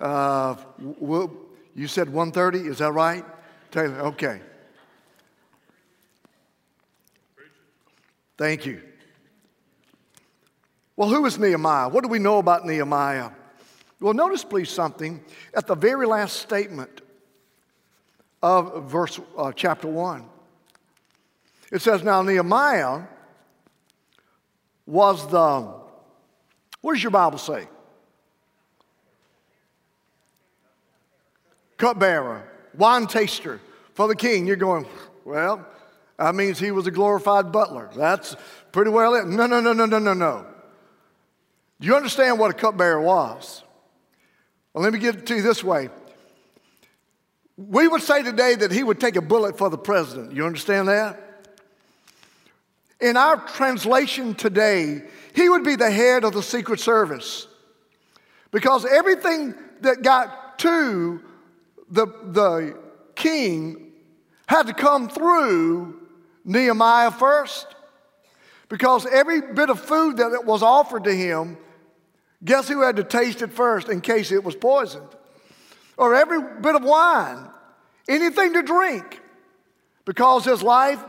Uh, 0.00 0.56
we'll, 0.78 1.32
you 1.74 1.86
said 1.86 2.08
130, 2.08 2.68
is 2.68 2.78
that 2.78 2.92
right? 2.92 3.24
Taylor, 3.70 4.00
okay. 4.00 4.40
Thank 8.38 8.64
you. 8.64 8.80
Well, 10.96 11.08
who 11.08 11.24
is 11.26 11.38
Nehemiah? 11.38 11.88
What 11.88 12.02
do 12.02 12.08
we 12.08 12.18
know 12.18 12.38
about 12.38 12.66
Nehemiah? 12.66 13.30
Well, 14.00 14.14
notice, 14.14 14.44
please, 14.44 14.70
something 14.70 15.22
at 15.52 15.66
the 15.66 15.74
very 15.74 16.06
last 16.06 16.36
statement 16.36 17.02
of 18.42 18.84
verse 18.90 19.20
uh, 19.36 19.52
chapter 19.52 19.88
1. 19.88 20.24
It 21.70 21.82
says, 21.82 22.02
Now 22.02 22.22
Nehemiah 22.22 23.02
was 24.86 25.30
the, 25.30 25.74
what 26.80 26.94
does 26.94 27.02
your 27.02 27.10
Bible 27.10 27.38
say? 27.38 27.68
Cupbearer, 31.76 32.50
wine 32.76 33.06
taster 33.06 33.60
for 33.94 34.08
the 34.08 34.16
king. 34.16 34.46
You're 34.46 34.56
going, 34.56 34.86
well, 35.24 35.66
that 36.18 36.34
means 36.34 36.58
he 36.58 36.70
was 36.70 36.86
a 36.86 36.90
glorified 36.90 37.52
butler. 37.52 37.90
That's 37.94 38.34
pretty 38.72 38.90
well 38.90 39.14
it. 39.14 39.26
No, 39.26 39.46
no, 39.46 39.60
no, 39.60 39.72
no, 39.72 39.86
no, 39.86 39.98
no, 39.98 40.14
no. 40.14 40.46
Do 41.80 41.86
you 41.86 41.96
understand 41.96 42.38
what 42.38 42.50
a 42.50 42.54
cupbearer 42.54 43.00
was? 43.00 43.62
Well, 44.72 44.84
let 44.84 44.92
me 44.92 44.98
get 44.98 45.16
it 45.16 45.26
to 45.26 45.36
you 45.36 45.42
this 45.42 45.64
way. 45.64 45.88
We 47.56 47.88
would 47.88 48.02
say 48.02 48.22
today 48.22 48.54
that 48.54 48.70
he 48.70 48.82
would 48.82 49.00
take 49.00 49.16
a 49.16 49.20
bullet 49.20 49.58
for 49.58 49.68
the 49.68 49.78
president. 49.78 50.32
You 50.32 50.46
understand 50.46 50.88
that? 50.88 51.48
In 53.00 53.16
our 53.16 53.36
translation 53.36 54.34
today, 54.34 55.02
he 55.34 55.48
would 55.48 55.64
be 55.64 55.76
the 55.76 55.90
head 55.90 56.24
of 56.24 56.32
the 56.32 56.42
Secret 56.42 56.80
Service. 56.80 57.46
Because 58.50 58.84
everything 58.84 59.54
that 59.80 60.02
got 60.02 60.58
to 60.60 61.22
the, 61.90 62.06
the 62.06 62.78
king 63.14 63.92
had 64.46 64.66
to 64.66 64.74
come 64.74 65.08
through 65.08 66.00
Nehemiah 66.44 67.10
first. 67.10 67.66
Because 68.68 69.06
every 69.06 69.40
bit 69.40 69.70
of 69.70 69.80
food 69.80 70.18
that 70.18 70.44
was 70.44 70.62
offered 70.62 71.04
to 71.04 71.14
him, 71.14 71.56
guess 72.44 72.68
who 72.68 72.82
had 72.82 72.96
to 72.96 73.04
taste 73.04 73.42
it 73.42 73.52
first 73.52 73.88
in 73.88 74.00
case 74.00 74.32
it 74.32 74.44
was 74.44 74.54
poisoned? 74.54 75.08
Or 75.96 76.14
every 76.14 76.40
bit 76.60 76.74
of 76.74 76.82
wine, 76.82 77.48
anything 78.08 78.54
to 78.54 78.62
drink. 78.62 79.20
Because 80.04 80.44
his 80.44 80.62
life 80.62 81.02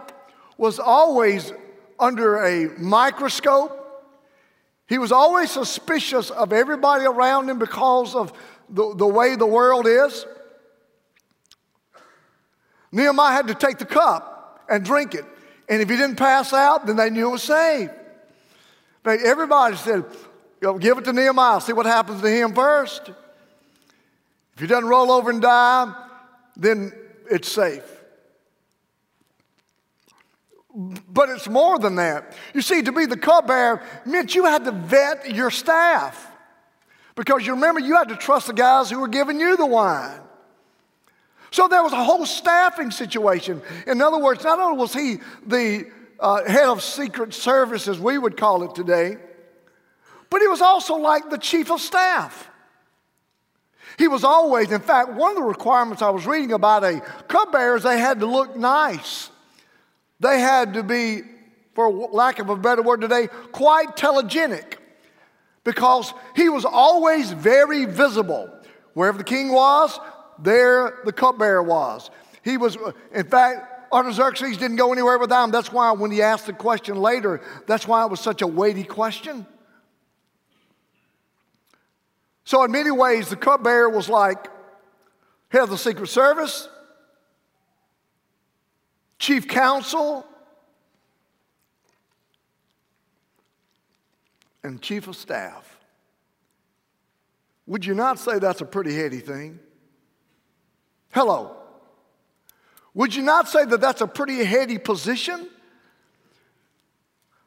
was 0.57 0.79
always 0.79 1.53
under 1.99 2.43
a 2.43 2.69
microscope. 2.77 3.77
He 4.87 4.97
was 4.97 5.11
always 5.11 5.49
suspicious 5.49 6.29
of 6.29 6.51
everybody 6.51 7.05
around 7.05 7.49
him 7.49 7.57
because 7.57 8.13
of 8.13 8.33
the, 8.69 8.93
the 8.95 9.07
way 9.07 9.35
the 9.35 9.47
world 9.47 9.87
is. 9.87 10.25
Nehemiah 12.91 13.33
had 13.33 13.47
to 13.47 13.55
take 13.55 13.77
the 13.77 13.85
cup 13.85 14.65
and 14.69 14.83
drink 14.83 15.15
it. 15.15 15.25
And 15.69 15.81
if 15.81 15.89
he 15.89 15.95
didn't 15.95 16.17
pass 16.17 16.51
out, 16.51 16.85
then 16.85 16.97
they 16.97 17.09
knew 17.09 17.29
it 17.29 17.31
was 17.31 17.43
saved. 17.43 17.91
But 19.03 19.21
everybody 19.21 19.77
said, 19.77 20.03
give 20.61 20.97
it 20.97 21.05
to 21.05 21.13
Nehemiah, 21.13 21.59
see 21.59 21.73
what 21.73 21.85
happens 21.85 22.21
to 22.21 22.29
him 22.29 22.53
first. 22.53 23.09
If 24.53 24.59
he 24.59 24.67
doesn't 24.67 24.87
roll 24.87 25.11
over 25.11 25.29
and 25.29 25.41
die, 25.41 25.93
then 26.55 26.93
it's 27.29 27.51
safe. 27.51 27.83
But 30.73 31.29
it's 31.29 31.49
more 31.49 31.79
than 31.79 31.95
that. 31.95 32.33
You 32.53 32.61
see, 32.61 32.81
to 32.83 32.91
be 32.91 33.05
the 33.05 33.17
cupbearer 33.17 33.81
meant 34.05 34.35
you 34.35 34.45
had 34.45 34.63
to 34.65 34.71
vet 34.71 35.33
your 35.33 35.51
staff. 35.51 36.27
Because 37.15 37.45
you 37.45 37.53
remember, 37.53 37.81
you 37.81 37.95
had 37.95 38.09
to 38.09 38.15
trust 38.15 38.47
the 38.47 38.53
guys 38.53 38.89
who 38.89 38.99
were 38.99 39.07
giving 39.07 39.39
you 39.39 39.57
the 39.57 39.65
wine. 39.65 40.19
So 41.51 41.67
there 41.67 41.83
was 41.83 41.91
a 41.91 42.01
whole 42.01 42.25
staffing 42.25 42.91
situation. 42.91 43.61
In 43.85 44.01
other 44.01 44.17
words, 44.17 44.43
not 44.43 44.59
only 44.59 44.77
was 44.77 44.93
he 44.93 45.17
the 45.45 45.87
uh, 46.19 46.45
head 46.45 46.69
of 46.69 46.81
secret 46.81 47.33
service, 47.33 47.89
as 47.89 47.99
we 47.99 48.17
would 48.17 48.37
call 48.37 48.63
it 48.63 48.73
today, 48.73 49.17
but 50.31 50.41
he 50.41 50.47
was 50.47 50.61
also 50.61 50.95
like 50.95 51.29
the 51.29 51.37
chief 51.37 51.69
of 51.69 51.79
staff. 51.79 52.49
He 53.99 54.07
was 54.07 54.23
always, 54.23 54.71
in 54.71 54.81
fact, 54.81 55.11
one 55.13 55.31
of 55.31 55.37
the 55.37 55.43
requirements 55.43 56.01
I 56.01 56.09
was 56.09 56.25
reading 56.25 56.53
about 56.53 56.83
a 56.83 57.01
cupbearer 57.27 57.75
is 57.75 57.83
they 57.83 57.99
had 57.99 58.21
to 58.21 58.25
look 58.25 58.55
nice. 58.55 59.29
They 60.21 60.39
had 60.39 60.73
to 60.75 60.83
be, 60.83 61.21
for 61.75 61.91
lack 61.91 62.39
of 62.39 62.49
a 62.49 62.55
better 62.55 62.81
word 62.81 63.01
today, 63.01 63.27
quite 63.51 63.97
telegenic 63.97 64.77
because 65.65 66.13
he 66.35 66.47
was 66.47 66.63
always 66.63 67.31
very 67.31 67.85
visible. 67.85 68.49
Wherever 68.93 69.17
the 69.17 69.23
king 69.25 69.51
was, 69.51 69.99
there 70.39 71.01
the 71.03 71.11
cupbearer 71.11 71.61
was. 71.61 72.09
He 72.43 72.57
was, 72.57 72.77
in 73.13 73.27
fact, 73.27 73.91
Artaxerxes 73.91 74.57
didn't 74.57 74.77
go 74.77 74.93
anywhere 74.93 75.17
without 75.17 75.43
him. 75.43 75.51
That's 75.51 75.71
why 75.71 75.91
when 75.91 76.11
he 76.11 76.21
asked 76.21 76.45
the 76.45 76.53
question 76.53 76.95
later, 76.95 77.41
that's 77.67 77.85
why 77.85 78.03
it 78.05 78.09
was 78.09 78.21
such 78.21 78.41
a 78.41 78.47
weighty 78.47 78.85
question. 78.85 79.45
So, 82.51 82.65
in 82.65 82.71
many 82.73 82.91
ways, 82.91 83.29
the 83.29 83.37
cupbearer 83.37 83.87
was 83.87 84.09
like 84.09 84.49
head 85.47 85.61
of 85.61 85.69
the 85.69 85.77
Secret 85.77 86.07
Service, 86.07 86.67
chief 89.19 89.47
counsel, 89.47 90.25
and 94.63 94.81
chief 94.81 95.07
of 95.07 95.15
staff. 95.15 95.79
Would 97.67 97.85
you 97.85 97.93
not 97.93 98.19
say 98.19 98.37
that's 98.37 98.59
a 98.59 98.65
pretty 98.65 98.93
heady 98.97 99.19
thing? 99.19 99.57
Hello. 101.11 101.55
Would 102.93 103.15
you 103.15 103.21
not 103.21 103.47
say 103.47 103.63
that 103.63 103.79
that's 103.79 104.01
a 104.01 104.07
pretty 104.07 104.43
heady 104.43 104.77
position? 104.77 105.47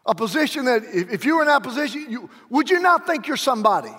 A 0.07 0.15
position 0.15 0.65
that, 0.65 0.83
if, 0.91 1.27
you 1.27 1.37
were 1.37 1.43
in 1.43 1.49
that 1.49 1.63
position, 1.63 2.07
you, 2.09 2.31
would 2.49 2.71
you 2.71 2.81
not 2.81 3.07
think 3.07 3.27
you're 3.27 3.37
somebody? 3.37 3.93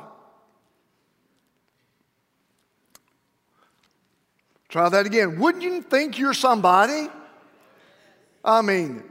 Try 4.76 4.90
that 4.90 5.06
again. 5.06 5.40
Wouldn't 5.40 5.64
you 5.64 5.82
think 5.82 6.20
you're 6.20 6.34
somebody? 6.34 7.08
I 8.44 8.62
mean, 8.62 9.04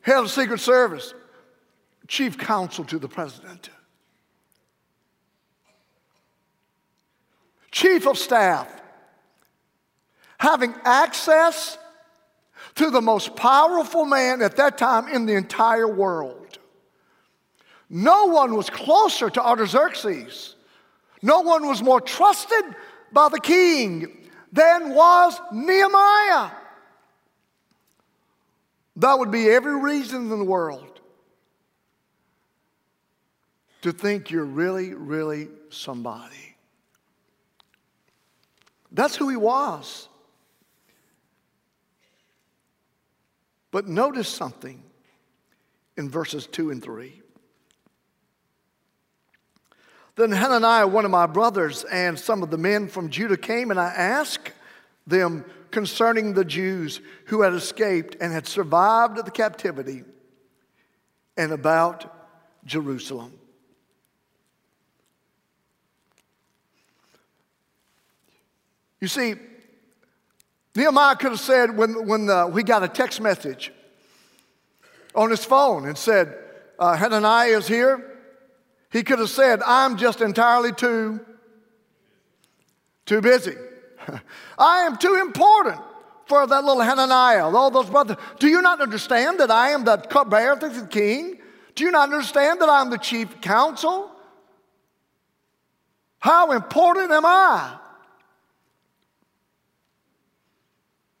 head 0.00 0.18
of 0.18 0.30
Secret 0.30 0.60
Service, 0.60 1.12
chief 2.06 2.38
counsel 2.38 2.84
to 2.84 3.00
the 3.00 3.08
president, 3.08 3.68
chief 7.72 8.06
of 8.06 8.16
staff, 8.16 8.72
having 10.38 10.72
access 10.84 11.78
to 12.76 12.88
the 12.88 13.02
most 13.02 13.34
powerful 13.34 14.04
man 14.04 14.40
at 14.40 14.54
that 14.54 14.78
time 14.78 15.08
in 15.08 15.26
the 15.26 15.34
entire 15.34 15.88
world. 15.88 16.58
No 17.90 18.26
one 18.26 18.54
was 18.54 18.70
closer 18.70 19.30
to 19.30 19.44
Artaxerxes. 19.44 20.54
No 21.22 21.40
one 21.40 21.66
was 21.66 21.82
more 21.82 22.00
trusted 22.00 22.76
by 23.12 23.28
the 23.28 23.40
king 23.40 24.17
than 24.52 24.94
was 24.94 25.40
Nehemiah. 25.52 26.50
That 28.96 29.18
would 29.18 29.30
be 29.30 29.48
every 29.48 29.80
reason 29.80 30.30
in 30.32 30.38
the 30.38 30.44
world 30.44 31.00
to 33.82 33.92
think 33.92 34.30
you're 34.30 34.44
really, 34.44 34.94
really 34.94 35.48
somebody. 35.70 36.56
That's 38.90 39.14
who 39.14 39.28
he 39.28 39.36
was. 39.36 40.08
But 43.70 43.86
notice 43.86 44.28
something 44.28 44.82
in 45.96 46.08
verses 46.08 46.46
2 46.46 46.70
and 46.70 46.82
3. 46.82 47.22
Then 50.18 50.32
Hananiah, 50.32 50.88
one 50.88 51.04
of 51.04 51.12
my 51.12 51.26
brothers, 51.26 51.84
and 51.84 52.18
some 52.18 52.42
of 52.42 52.50
the 52.50 52.58
men 52.58 52.88
from 52.88 53.08
Judah 53.08 53.36
came, 53.36 53.70
and 53.70 53.78
I 53.78 53.86
asked 53.86 54.50
them 55.06 55.44
concerning 55.70 56.34
the 56.34 56.44
Jews 56.44 57.00
who 57.26 57.42
had 57.42 57.54
escaped 57.54 58.16
and 58.20 58.32
had 58.32 58.48
survived 58.48 59.24
the 59.24 59.30
captivity 59.30 60.02
and 61.36 61.52
about 61.52 62.12
Jerusalem. 62.64 63.32
You 69.00 69.06
see, 69.06 69.36
Nehemiah 70.74 71.14
could 71.14 71.30
have 71.30 71.38
said 71.38 71.76
when, 71.76 72.08
when 72.08 72.26
the, 72.26 72.50
we 72.52 72.64
got 72.64 72.82
a 72.82 72.88
text 72.88 73.20
message 73.20 73.72
on 75.14 75.30
his 75.30 75.44
phone 75.44 75.86
and 75.86 75.96
said, 75.96 76.36
uh, 76.76 76.96
Hananiah 76.96 77.56
is 77.56 77.68
here. 77.68 78.17
He 78.90 79.02
could 79.02 79.18
have 79.18 79.30
said, 79.30 79.62
I'm 79.64 79.96
just 79.96 80.20
entirely 80.20 80.72
too, 80.72 81.20
too 83.04 83.20
busy. 83.20 83.54
I 84.58 84.80
am 84.80 84.96
too 84.96 85.16
important 85.20 85.80
for 86.26 86.46
that 86.46 86.64
little 86.64 86.82
Hananiah, 86.82 87.48
all 87.48 87.70
those 87.70 87.90
brothers. 87.90 88.16
Do 88.38 88.48
you 88.48 88.62
not 88.62 88.80
understand 88.80 89.40
that 89.40 89.50
I 89.50 89.70
am 89.70 89.84
the 89.84 89.96
cupbearer 89.96 90.56
to 90.56 90.68
the 90.68 90.86
king? 90.86 91.38
Do 91.74 91.84
you 91.84 91.90
not 91.90 92.12
understand 92.12 92.60
that 92.60 92.68
I'm 92.68 92.90
the 92.90 92.98
chief 92.98 93.40
counsel? 93.40 94.10
How 96.18 96.52
important 96.52 97.10
am 97.10 97.24
I? 97.24 97.78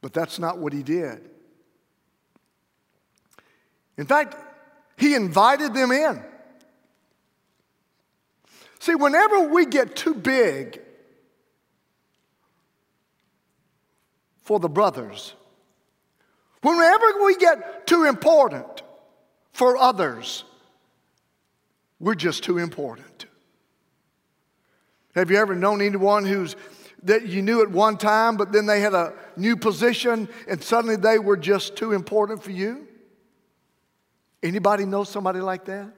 But 0.00 0.12
that's 0.12 0.38
not 0.38 0.58
what 0.58 0.72
he 0.72 0.82
did. 0.82 1.28
In 3.96 4.06
fact, 4.06 4.36
he 4.96 5.14
invited 5.14 5.74
them 5.74 5.90
in. 5.90 6.22
See, 8.80 8.94
whenever 8.94 9.48
we 9.48 9.66
get 9.66 9.96
too 9.96 10.14
big 10.14 10.80
for 14.42 14.60
the 14.60 14.68
brothers, 14.68 15.34
whenever 16.62 17.24
we 17.24 17.36
get 17.36 17.86
too 17.86 18.04
important 18.04 18.82
for 19.52 19.76
others, 19.76 20.44
we're 22.00 22.14
just 22.14 22.44
too 22.44 22.58
important. 22.58 23.26
Have 25.14 25.30
you 25.30 25.36
ever 25.38 25.54
known 25.54 25.82
anyone 25.82 26.24
who's 26.24 26.54
that 27.04 27.26
you 27.26 27.42
knew 27.42 27.62
at 27.62 27.70
one 27.70 27.96
time, 27.96 28.36
but 28.36 28.52
then 28.52 28.66
they 28.66 28.80
had 28.80 28.94
a 28.94 29.12
new 29.36 29.56
position 29.56 30.28
and 30.48 30.62
suddenly 30.62 30.96
they 30.96 31.18
were 31.18 31.36
just 31.36 31.76
too 31.76 31.92
important 31.92 32.42
for 32.42 32.50
you? 32.50 32.86
Anybody 34.42 34.84
know 34.84 35.04
somebody 35.04 35.40
like 35.40 35.64
that? 35.66 35.92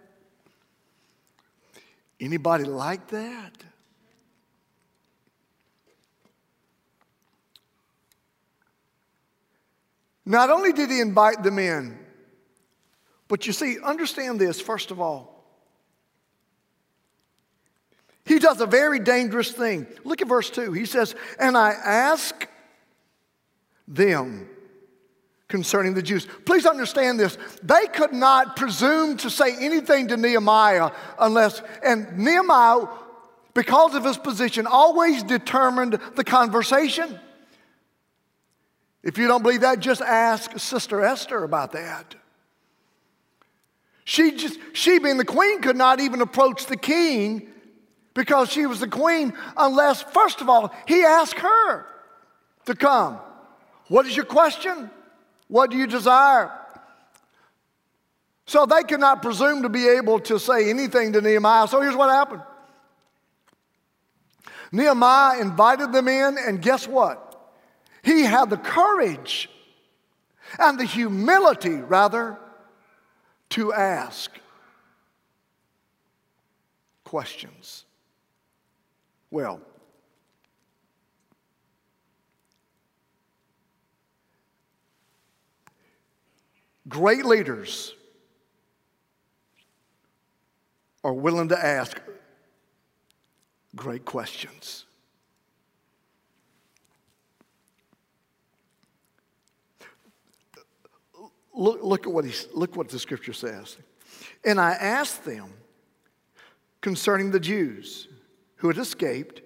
Anybody 2.20 2.64
like 2.64 3.08
that? 3.08 3.52
Not 10.26 10.50
only 10.50 10.72
did 10.72 10.90
he 10.90 11.00
invite 11.00 11.42
them 11.42 11.58
in, 11.58 11.98
but 13.26 13.46
you 13.46 13.52
see, 13.52 13.78
understand 13.82 14.38
this 14.38 14.60
first 14.60 14.90
of 14.90 15.00
all. 15.00 15.44
He 18.26 18.38
does 18.38 18.60
a 18.60 18.66
very 18.66 19.00
dangerous 19.00 19.50
thing. 19.50 19.86
Look 20.04 20.22
at 20.22 20.28
verse 20.28 20.50
2. 20.50 20.72
He 20.72 20.84
says, 20.84 21.16
And 21.38 21.56
I 21.56 21.70
ask 21.70 22.46
them 23.88 24.48
concerning 25.50 25.92
the 25.92 26.02
Jews. 26.02 26.26
Please 26.46 26.64
understand 26.64 27.20
this. 27.20 27.36
They 27.62 27.86
could 27.88 28.14
not 28.14 28.56
presume 28.56 29.18
to 29.18 29.28
say 29.28 29.54
anything 29.60 30.08
to 30.08 30.16
Nehemiah 30.16 30.92
unless, 31.18 31.60
and 31.84 32.16
Nehemiah, 32.16 32.86
because 33.52 33.94
of 33.94 34.04
his 34.04 34.16
position, 34.16 34.66
always 34.66 35.22
determined 35.22 35.98
the 36.14 36.24
conversation. 36.24 37.18
If 39.02 39.18
you 39.18 39.26
don't 39.26 39.42
believe 39.42 39.62
that, 39.62 39.80
just 39.80 40.00
ask 40.00 40.58
Sister 40.58 41.04
Esther 41.04 41.44
about 41.44 41.72
that. 41.72 42.14
She 44.04 44.32
just, 44.32 44.58
she 44.72 44.98
being 44.98 45.18
the 45.18 45.24
queen, 45.24 45.60
could 45.60 45.76
not 45.76 46.00
even 46.00 46.20
approach 46.20 46.66
the 46.66 46.76
king 46.76 47.48
because 48.14 48.50
she 48.50 48.66
was 48.66 48.80
the 48.80 48.88
queen 48.88 49.32
unless, 49.56 50.02
first 50.02 50.40
of 50.40 50.48
all, 50.48 50.72
he 50.86 51.02
asked 51.02 51.38
her 51.38 51.86
to 52.66 52.74
come. 52.74 53.18
What 53.88 54.06
is 54.06 54.14
your 54.14 54.24
question? 54.24 54.90
What 55.50 55.72
do 55.72 55.76
you 55.76 55.88
desire? 55.88 56.52
So 58.46 58.66
they 58.66 58.84
could 58.84 59.00
not 59.00 59.20
presume 59.20 59.62
to 59.62 59.68
be 59.68 59.88
able 59.88 60.20
to 60.20 60.38
say 60.38 60.70
anything 60.70 61.12
to 61.12 61.20
Nehemiah. 61.20 61.66
So 61.66 61.80
here's 61.80 61.96
what 61.96 62.08
happened 62.08 62.42
Nehemiah 64.70 65.40
invited 65.40 65.92
them 65.92 66.06
in, 66.06 66.38
and 66.38 66.62
guess 66.62 66.86
what? 66.86 67.26
He 68.04 68.22
had 68.22 68.48
the 68.48 68.56
courage 68.56 69.50
and 70.56 70.78
the 70.78 70.84
humility, 70.84 71.74
rather, 71.74 72.38
to 73.50 73.72
ask 73.72 74.30
questions. 77.02 77.84
Well, 79.32 79.60
great 86.90 87.24
leaders 87.24 87.94
are 91.02 91.14
willing 91.14 91.48
to 91.48 91.64
ask 91.64 91.98
great 93.74 94.04
questions. 94.04 94.84
Look, 101.54 101.82
look, 101.82 102.06
at 102.06 102.12
what 102.12 102.24
he, 102.24 102.32
look 102.54 102.76
what 102.76 102.88
the 102.88 102.98
scripture 102.98 103.32
says. 103.32 103.76
And 104.44 104.60
I 104.60 104.72
asked 104.72 105.24
them 105.24 105.52
concerning 106.80 107.30
the 107.30 107.40
Jews 107.40 108.08
who 108.56 108.68
had 108.68 108.78
escaped 108.78 109.42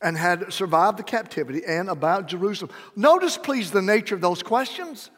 and 0.00 0.16
had 0.16 0.52
survived 0.52 0.98
the 0.98 1.02
captivity 1.02 1.62
and 1.66 1.88
about 1.88 2.28
Jerusalem. 2.28 2.70
Notice, 2.94 3.36
please, 3.36 3.70
the 3.70 3.82
nature 3.82 4.14
of 4.14 4.20
those 4.20 4.42
questions. 4.42 5.10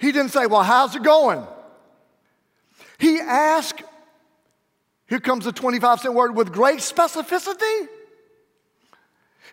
He 0.00 0.12
didn't 0.12 0.30
say, 0.30 0.46
Well, 0.46 0.62
how's 0.62 0.96
it 0.96 1.02
going? 1.02 1.46
He 2.98 3.18
asked, 3.18 3.82
here 5.08 5.20
comes 5.20 5.44
the 5.44 5.52
25 5.52 6.00
cent 6.00 6.14
word, 6.14 6.34
with 6.34 6.52
great 6.52 6.78
specificity. 6.78 7.88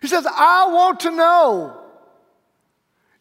He 0.00 0.06
says, 0.06 0.26
I 0.26 0.68
want 0.70 1.00
to 1.00 1.10
know 1.10 1.80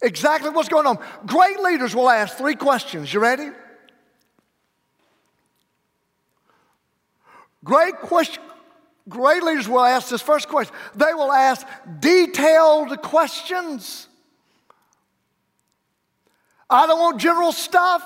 exactly 0.01 0.49
what's 0.49 0.69
going 0.69 0.85
on. 0.85 0.99
Great 1.25 1.59
leaders 1.59 1.95
will 1.95 2.09
ask 2.09 2.37
three 2.37 2.55
questions. 2.55 3.13
You 3.13 3.19
ready? 3.19 3.49
Great 7.63 7.95
question. 7.95 8.43
Great 9.09 9.43
leaders 9.43 9.67
will 9.67 9.83
ask 9.83 10.09
this 10.09 10.21
first 10.21 10.47
question. 10.49 10.75
They 10.95 11.13
will 11.13 11.31
ask 11.31 11.65
detailed 11.99 13.01
questions. 13.01 14.07
I 16.69 16.86
don't 16.88 16.99
want 16.99 17.19
general 17.19 17.51
stuff. 17.51 18.03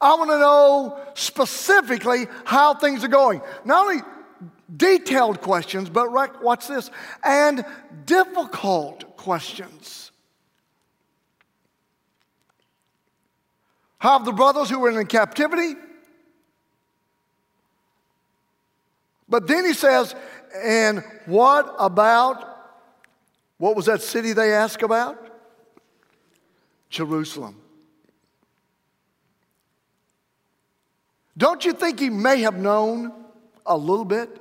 I 0.00 0.14
want 0.14 0.30
to 0.30 0.38
know 0.38 0.98
specifically 1.14 2.26
how 2.44 2.74
things 2.74 3.04
are 3.04 3.08
going. 3.08 3.40
Not 3.64 3.86
only 3.86 4.02
detailed 4.76 5.40
questions, 5.40 5.88
but 5.88 6.10
watch 6.10 6.68
this, 6.68 6.90
and 7.22 7.64
difficult 8.06 9.16
questions. 9.16 10.10
How 13.98 14.18
have 14.18 14.26
the 14.26 14.32
brothers 14.32 14.68
who 14.68 14.80
were 14.80 14.98
in 14.98 15.06
captivity? 15.06 15.74
But 19.28 19.46
then 19.46 19.64
he 19.64 19.72
says, 19.72 20.14
and 20.54 21.02
what 21.26 21.74
about, 21.78 22.44
what 23.56 23.74
was 23.74 23.86
that 23.86 24.02
city 24.02 24.32
they 24.34 24.52
asked 24.52 24.82
about? 24.82 25.33
Jerusalem. 26.94 27.60
Don't 31.36 31.64
you 31.64 31.72
think 31.72 31.98
he 31.98 32.08
may 32.08 32.42
have 32.42 32.54
known 32.54 33.12
a 33.66 33.76
little 33.76 34.04
bit? 34.04 34.40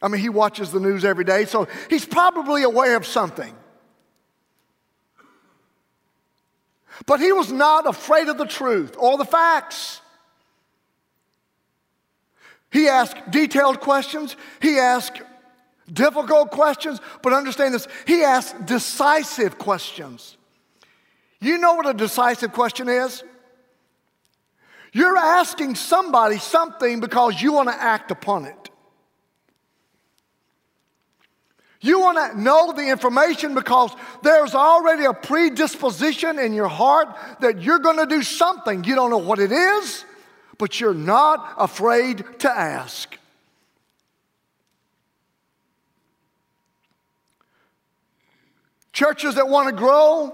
I 0.00 0.08
mean, 0.08 0.22
he 0.22 0.30
watches 0.30 0.70
the 0.72 0.80
news 0.80 1.04
every 1.04 1.24
day, 1.24 1.44
so 1.44 1.68
he's 1.90 2.06
probably 2.06 2.62
aware 2.62 2.96
of 2.96 3.06
something. 3.06 3.54
But 7.04 7.20
he 7.20 7.30
was 7.32 7.52
not 7.52 7.86
afraid 7.86 8.28
of 8.28 8.38
the 8.38 8.46
truth 8.46 8.96
or 8.98 9.18
the 9.18 9.26
facts. 9.26 10.00
He 12.72 12.88
asked 12.88 13.30
detailed 13.30 13.80
questions, 13.80 14.36
he 14.62 14.78
asked 14.78 15.20
difficult 15.92 16.50
questions, 16.50 17.00
but 17.22 17.32
understand 17.32 17.74
this 17.74 17.88
he 18.06 18.22
asked 18.22 18.66
decisive 18.66 19.58
questions. 19.58 20.36
You 21.40 21.58
know 21.58 21.74
what 21.74 21.86
a 21.86 21.94
decisive 21.94 22.52
question 22.52 22.88
is? 22.88 23.22
You're 24.92 25.16
asking 25.16 25.74
somebody 25.74 26.38
something 26.38 27.00
because 27.00 27.42
you 27.42 27.52
want 27.52 27.68
to 27.68 27.74
act 27.74 28.10
upon 28.10 28.46
it. 28.46 28.70
You 31.80 32.00
want 32.00 32.32
to 32.32 32.40
know 32.40 32.72
the 32.72 32.88
information 32.88 33.54
because 33.54 33.94
there's 34.22 34.54
already 34.54 35.04
a 35.04 35.12
predisposition 35.12 36.38
in 36.38 36.54
your 36.54 36.68
heart 36.68 37.14
that 37.40 37.60
you're 37.60 37.80
going 37.80 37.98
to 37.98 38.06
do 38.06 38.22
something. 38.22 38.84
You 38.84 38.94
don't 38.94 39.10
know 39.10 39.18
what 39.18 39.38
it 39.38 39.52
is, 39.52 40.06
but 40.56 40.80
you're 40.80 40.94
not 40.94 41.54
afraid 41.58 42.24
to 42.38 42.50
ask. 42.50 43.18
Churches 48.94 49.34
that 49.34 49.48
want 49.48 49.68
to 49.68 49.74
grow 49.74 50.32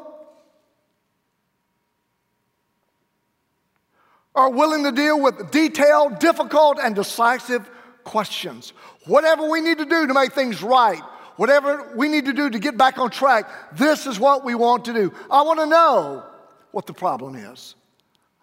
are 4.34 4.50
willing 4.50 4.84
to 4.84 4.92
deal 4.92 5.18
with 5.18 5.50
detailed, 5.50 6.18
difficult, 6.18 6.78
and 6.78 6.94
decisive 6.94 7.68
questions. 8.04 8.74
Whatever 9.06 9.48
we 9.48 9.62
need 9.62 9.78
to 9.78 9.86
do 9.86 10.06
to 10.06 10.12
make 10.12 10.34
things 10.34 10.62
right, 10.62 11.00
whatever 11.36 11.90
we 11.96 12.08
need 12.08 12.26
to 12.26 12.34
do 12.34 12.50
to 12.50 12.58
get 12.58 12.76
back 12.76 12.98
on 12.98 13.10
track, 13.10 13.48
this 13.78 14.06
is 14.06 14.20
what 14.20 14.44
we 14.44 14.54
want 14.54 14.84
to 14.84 14.92
do. 14.92 15.10
I 15.30 15.40
want 15.40 15.58
to 15.60 15.66
know 15.66 16.22
what 16.70 16.86
the 16.86 16.92
problem 16.92 17.36
is. 17.36 17.74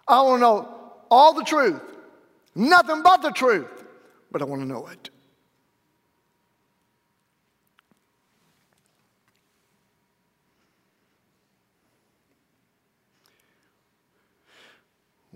I 0.07 0.23
want 0.23 0.37
to 0.37 0.41
know 0.41 0.93
all 1.11 1.33
the 1.33 1.43
truth, 1.43 1.81
nothing 2.55 3.03
but 3.03 3.21
the 3.21 3.29
truth, 3.29 3.85
but 4.31 4.41
I 4.41 4.45
want 4.45 4.63
to 4.63 4.67
know 4.67 4.87
it. 4.87 5.11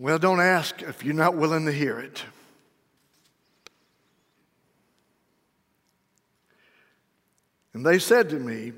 Well, 0.02 0.18
don't 0.18 0.40
ask 0.40 0.82
if 0.82 1.06
you're 1.06 1.14
not 1.14 1.38
willing 1.38 1.68
to 1.68 1.72
hear 1.72 2.00
it. 2.00 2.24
And 7.76 7.86
they 7.86 8.00
said 8.00 8.28
to 8.30 8.40
me, 8.40 8.74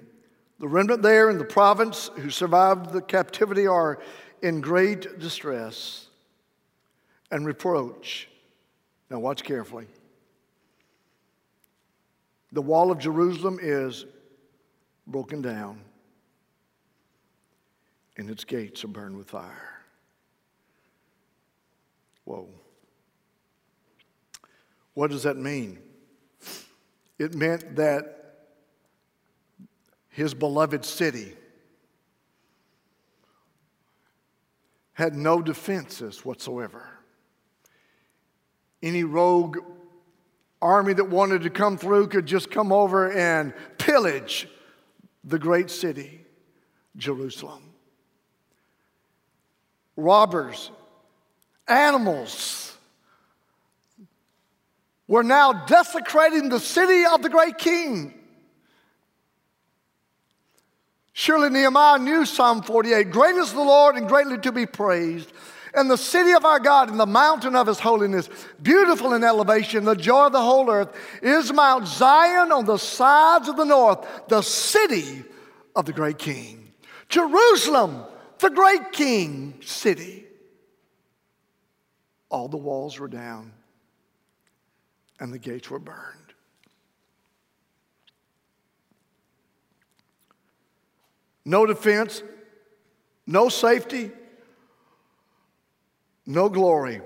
The 0.59 0.67
remnant 0.67 1.01
there 1.01 1.29
in 1.29 1.37
the 1.37 1.45
province 1.45 2.11
who 2.17 2.29
survived 2.29 2.91
the 2.91 3.01
captivity 3.01 3.65
are 3.65 3.99
in 4.41 4.59
great 4.59 5.17
distress 5.17 6.07
and 7.31 7.45
reproach. 7.45 8.27
Now, 9.09 9.19
watch 9.19 9.45
carefully. 9.45 9.87
The 12.51 12.61
wall 12.61 12.91
of 12.91 12.99
Jerusalem 12.99 13.59
is 13.61 14.05
broken 15.07 15.41
down, 15.41 15.79
and 18.17 18.29
its 18.29 18.43
gates 18.43 18.83
are 18.83 18.89
burned 18.89 19.15
with 19.15 19.29
fire. 19.29 19.72
Whoa. 22.25 22.47
What 24.93 25.11
does 25.11 25.23
that 25.23 25.37
mean? 25.37 25.79
It 27.17 27.33
meant 27.33 27.75
that 27.75 28.19
his 30.09 30.33
beloved 30.33 30.85
city 30.85 31.33
had 34.93 35.15
no 35.15 35.41
defenses 35.41 36.23
whatsoever. 36.23 36.87
Any 38.81 39.03
rogue 39.03 39.57
army 40.61 40.93
that 40.93 41.09
wanted 41.09 41.41
to 41.43 41.49
come 41.49 41.77
through 41.77 42.07
could 42.07 42.25
just 42.25 42.51
come 42.51 42.71
over 42.71 43.11
and 43.11 43.53
pillage 43.77 44.47
the 45.23 45.39
great 45.39 45.69
city, 45.69 46.25
Jerusalem. 46.95 47.63
Robbers 49.95 50.71
animals 51.67 52.75
were 55.07 55.23
now 55.23 55.65
desecrating 55.65 56.49
the 56.49 56.59
city 56.59 57.03
of 57.05 57.21
the 57.21 57.29
great 57.29 57.57
king. 57.57 58.13
Surely 61.13 61.49
Nehemiah 61.49 61.99
knew 61.99 62.25
Psalm 62.25 62.63
48 62.63 63.11
Great 63.11 63.35
is 63.35 63.53
the 63.53 63.61
Lord 63.61 63.95
and 63.95 64.07
greatly 64.07 64.37
to 64.39 64.51
be 64.51 64.65
praised. 64.65 65.31
And 65.75 65.89
the 65.89 65.97
city 65.97 66.33
of 66.33 66.45
our 66.45 66.59
God 66.59 66.89
and 66.89 66.99
the 66.99 67.07
mountain 67.07 67.55
of 67.55 67.65
his 67.65 67.79
holiness, 67.79 68.29
beautiful 68.61 69.13
in 69.13 69.23
elevation, 69.23 69.85
the 69.85 69.95
joy 69.95 70.27
of 70.27 70.31
the 70.31 70.41
whole 70.41 70.69
earth, 70.69 70.95
is 71.21 71.51
Mount 71.51 71.87
Zion 71.87 72.51
on 72.51 72.65
the 72.65 72.77
sides 72.77 73.47
of 73.47 73.57
the 73.57 73.63
north, 73.63 74.05
the 74.27 74.43
city 74.43 75.23
of 75.75 75.85
the 75.85 75.93
great 75.93 76.19
king. 76.19 76.71
Jerusalem, 77.09 78.03
the 78.37 78.51
great 78.51 78.91
king 78.91 79.55
city. 79.61 80.22
All 82.33 82.47
the 82.47 82.57
walls 82.57 82.97
were 82.97 83.07
down 83.07 83.53
and 85.19 85.31
the 85.31 85.37
gates 85.37 85.69
were 85.69 85.77
burned. 85.77 86.33
No 91.45 91.67
defense, 91.67 92.23
no 93.27 93.49
safety, 93.49 94.09
no 96.25 96.49
glory. 96.49 97.01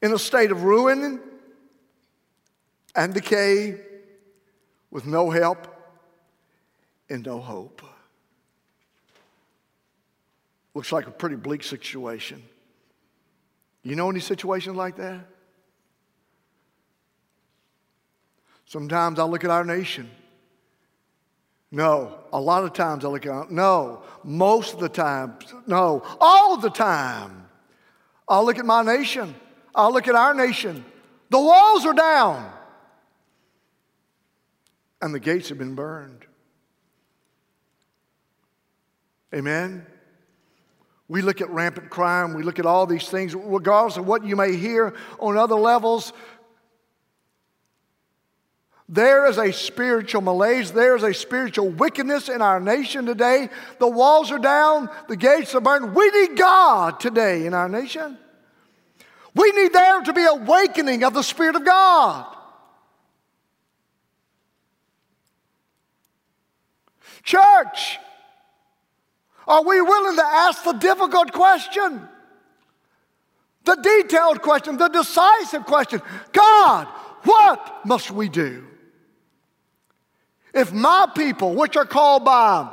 In 0.00 0.12
a 0.12 0.18
state 0.18 0.52
of 0.52 0.62
ruin 0.62 1.20
and 2.94 3.12
decay, 3.12 3.80
with 4.92 5.06
no 5.06 5.28
help 5.28 5.66
and 7.10 7.26
no 7.26 7.40
hope. 7.40 7.82
Looks 10.72 10.92
like 10.92 11.08
a 11.08 11.10
pretty 11.10 11.34
bleak 11.34 11.64
situation. 11.64 12.40
You 13.84 13.94
know 13.94 14.10
any 14.10 14.20
situations 14.20 14.76
like 14.76 14.96
that? 14.96 15.20
Sometimes 18.64 19.18
I 19.18 19.24
look 19.24 19.44
at 19.44 19.50
our 19.50 19.64
nation. 19.64 20.10
No, 21.70 22.18
a 22.32 22.40
lot 22.40 22.64
of 22.64 22.72
times 22.72 23.04
I 23.04 23.08
look 23.08 23.26
at 23.26 23.50
no, 23.50 24.02
most 24.22 24.74
of 24.74 24.80
the 24.80 24.88
time, 24.88 25.36
no, 25.66 26.02
all 26.20 26.56
the 26.56 26.70
time. 26.70 27.46
I'll 28.26 28.44
look 28.44 28.58
at 28.58 28.64
my 28.64 28.82
nation. 28.82 29.34
I'll 29.74 29.92
look 29.92 30.08
at 30.08 30.14
our 30.14 30.34
nation. 30.34 30.84
The 31.30 31.38
walls 31.38 31.84
are 31.84 31.92
down. 31.92 32.50
And 35.02 35.14
the 35.14 35.20
gates 35.20 35.50
have 35.50 35.58
been 35.58 35.74
burned. 35.74 36.24
Amen. 39.34 39.84
We 41.08 41.20
look 41.20 41.40
at 41.40 41.50
rampant 41.50 41.90
crime, 41.90 42.34
we 42.34 42.42
look 42.42 42.58
at 42.58 42.66
all 42.66 42.86
these 42.86 43.08
things, 43.08 43.34
regardless 43.34 43.98
of 43.98 44.06
what 44.06 44.24
you 44.24 44.36
may 44.36 44.56
hear 44.56 44.94
on 45.18 45.36
other 45.36 45.54
levels. 45.54 46.12
There 48.88 49.26
is 49.26 49.38
a 49.38 49.52
spiritual 49.52 50.20
malaise. 50.20 50.70
There 50.70 50.94
is 50.94 51.02
a 51.02 51.14
spiritual 51.14 51.70
wickedness 51.70 52.28
in 52.28 52.42
our 52.42 52.60
nation 52.60 53.06
today. 53.06 53.48
The 53.78 53.88
walls 53.88 54.30
are 54.30 54.38
down, 54.38 54.90
the 55.08 55.16
gates 55.16 55.54
are 55.54 55.60
burned. 55.60 55.94
We 55.94 56.10
need 56.10 56.36
God 56.36 57.00
today 57.00 57.46
in 57.46 57.54
our 57.54 57.68
nation. 57.68 58.18
We 59.34 59.50
need 59.52 59.72
there 59.72 60.02
to 60.02 60.12
be 60.12 60.24
awakening 60.24 61.02
of 61.02 61.14
the 61.14 61.22
Spirit 61.22 61.56
of 61.56 61.64
God. 61.64 62.26
Church, 67.22 67.98
are 69.46 69.62
we 69.62 69.80
willing 69.80 70.16
to 70.16 70.24
ask 70.24 70.64
the 70.64 70.72
difficult 70.72 71.32
question? 71.32 72.08
The 73.64 73.76
detailed 73.76 74.42
question, 74.42 74.76
the 74.76 74.88
decisive 74.88 75.64
question 75.64 76.02
God, 76.32 76.86
what 77.22 77.86
must 77.86 78.10
we 78.10 78.28
do? 78.28 78.66
If 80.52 80.72
my 80.72 81.08
people, 81.14 81.54
which 81.54 81.76
are 81.76 81.86
called 81.86 82.24
by, 82.24 82.72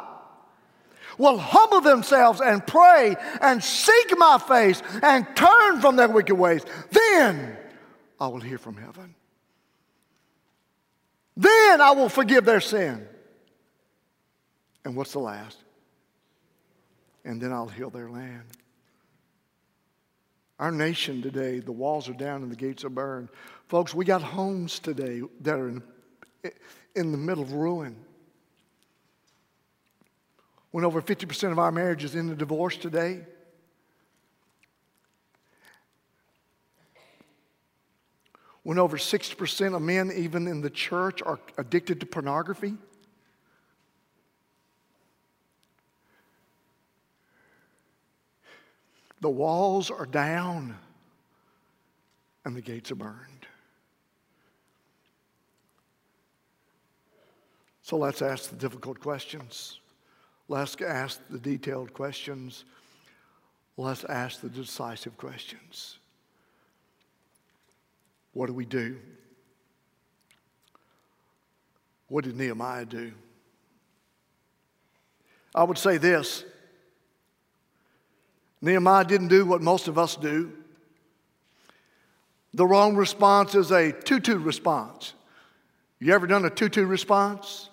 will 1.18 1.38
humble 1.38 1.82
themselves 1.82 2.42
and 2.42 2.66
pray 2.66 3.16
and 3.42 3.64
seek 3.64 4.18
my 4.18 4.38
face 4.38 4.82
and 5.02 5.26
turn 5.36 5.82
from 5.82 5.96
their 5.96 6.10
wicked 6.10 6.36
ways, 6.36 6.64
then 6.92 7.58
I 8.20 8.28
will 8.28 8.40
hear 8.40 8.58
from 8.58 8.78
heaven. 8.78 9.16
Then 11.36 11.82
I 11.82 11.92
will 11.92 12.10
forgive 12.10 12.46
their 12.46 12.62
sin. 12.62 13.08
And 14.86 14.96
what's 14.96 15.14
the 15.14 15.20
last? 15.20 15.58
And 17.24 17.42
then 17.42 17.52
I'll 17.52 17.68
heal 17.68 17.90
their 17.90 18.10
land. 18.10 18.44
Our 20.60 20.72
nation 20.72 21.22
today, 21.22 21.60
the 21.60 21.72
walls 21.72 22.08
are 22.08 22.14
down 22.14 22.44
and 22.44 22.52
the 22.52 22.56
gates 22.56 22.86
are 22.86 22.90
burned. 22.90 23.30
Folks, 23.68 23.96
we 23.96 24.06
got 24.06 24.22
homes 24.22 24.80
today 24.80 25.22
that 25.42 25.56
are 25.56 25.70
in, 25.70 25.84
in 26.96 27.12
the 27.12 27.18
middle 27.18 27.44
of 27.44 27.54
ruin. 27.54 27.96
When 30.70 30.86
over 30.86 31.02
50% 31.02 31.52
of 31.52 31.60
our 31.60 31.72
marriages 31.72 32.16
end 32.16 32.30
in 32.30 32.38
divorce 32.38 32.78
today, 32.78 33.22
when 38.64 38.78
over 38.78 38.98
60% 38.98 39.76
of 39.76 39.82
men, 39.82 40.12
even 40.16 40.48
in 40.48 40.62
the 40.62 40.70
church, 40.70 41.22
are 41.24 41.40
addicted 41.58 42.00
to 42.00 42.06
pornography. 42.06 42.76
The 49.22 49.30
walls 49.30 49.92
are 49.92 50.08
down 50.08 50.76
and 52.44 52.56
the 52.56 52.62
gates 52.62 52.92
are 52.92 52.96
burned. 52.96 53.48
So 57.84 57.98
let's 57.98 58.22
ask 58.22 58.50
the 58.50 58.56
difficult 58.56 59.00
questions. 59.00 59.80
Let's 60.48 60.76
ask 60.82 61.20
the 61.30 61.38
detailed 61.38 61.94
questions. 61.94 62.66
Let's 63.78 64.04
ask 64.06 64.42
the 64.42 64.50
decisive 64.50 65.18
questions. 65.18 65.98
What 68.34 68.48
do 68.48 68.54
we 68.54 68.66
do? 68.66 68.98
What 72.08 72.24
did 72.24 72.38
Nehemiah 72.38 72.86
do? 72.86 73.12
I 75.54 75.64
would 75.64 75.78
say 75.78 75.98
this 75.98 76.44
Nehemiah 78.62 79.06
didn't 79.06 79.30
do 79.30 79.46
what 79.46 79.62
most 79.62 79.88
of 79.88 79.98
us 79.98 80.16
do. 80.16 80.52
The 82.54 82.66
wrong 82.66 82.96
response 82.96 83.56
is 83.56 83.72
a 83.72 83.92
2 83.92 84.20
2 84.20 84.38
response. 84.38 85.14
You 86.00 86.14
ever 86.14 86.28
done 86.28 86.46
a 86.46 86.50
2 86.50 86.70
2 86.70 86.86
response? 86.86 87.70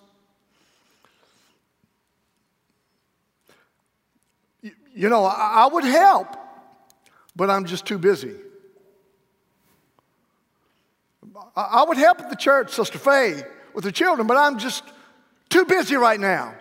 You 4.61 5.09
know, 5.09 5.23
I 5.25 5.67
would 5.71 5.83
help, 5.83 6.35
but 7.35 7.49
I'm 7.49 7.65
just 7.65 7.85
too 7.85 7.97
busy. 7.97 8.35
I 11.55 11.83
would 11.83 11.97
help 11.97 12.19
at 12.19 12.29
the 12.29 12.35
church, 12.35 12.71
Sister 12.71 12.97
Faye, 12.97 13.43
with 13.73 13.83
the 13.83 13.91
children, 13.91 14.27
but 14.27 14.37
I'm 14.37 14.57
just 14.57 14.83
too 15.49 15.65
busy 15.65 15.95
right 15.95 16.19
now. 16.19 16.55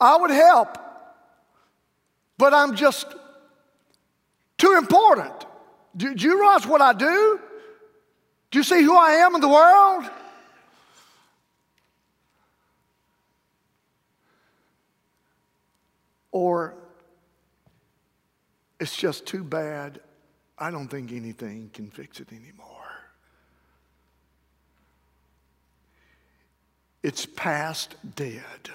I 0.00 0.16
would 0.16 0.30
help, 0.30 0.78
but 2.36 2.54
I'm 2.54 2.76
just 2.76 3.06
too 4.56 4.76
important. 4.76 5.32
Do, 5.96 6.14
do, 6.14 6.26
you 6.26 6.38
realize 6.38 6.66
what 6.66 6.80
I 6.80 6.92
do? 6.92 7.40
Do 8.50 8.58
you 8.58 8.62
see 8.62 8.82
who 8.82 8.96
I 8.96 9.12
am 9.12 9.34
in 9.34 9.40
the 9.40 9.48
world? 9.48 10.04
Or 16.30 16.74
it's 18.78 18.96
just 18.96 19.26
too 19.26 19.42
bad. 19.42 20.00
I 20.56 20.70
don't 20.70 20.88
think 20.88 21.12
anything 21.12 21.70
can 21.72 21.90
fix 21.90 22.20
it 22.20 22.32
anymore. 22.32 22.66
It's 27.02 27.26
past 27.26 27.96
dead 28.14 28.70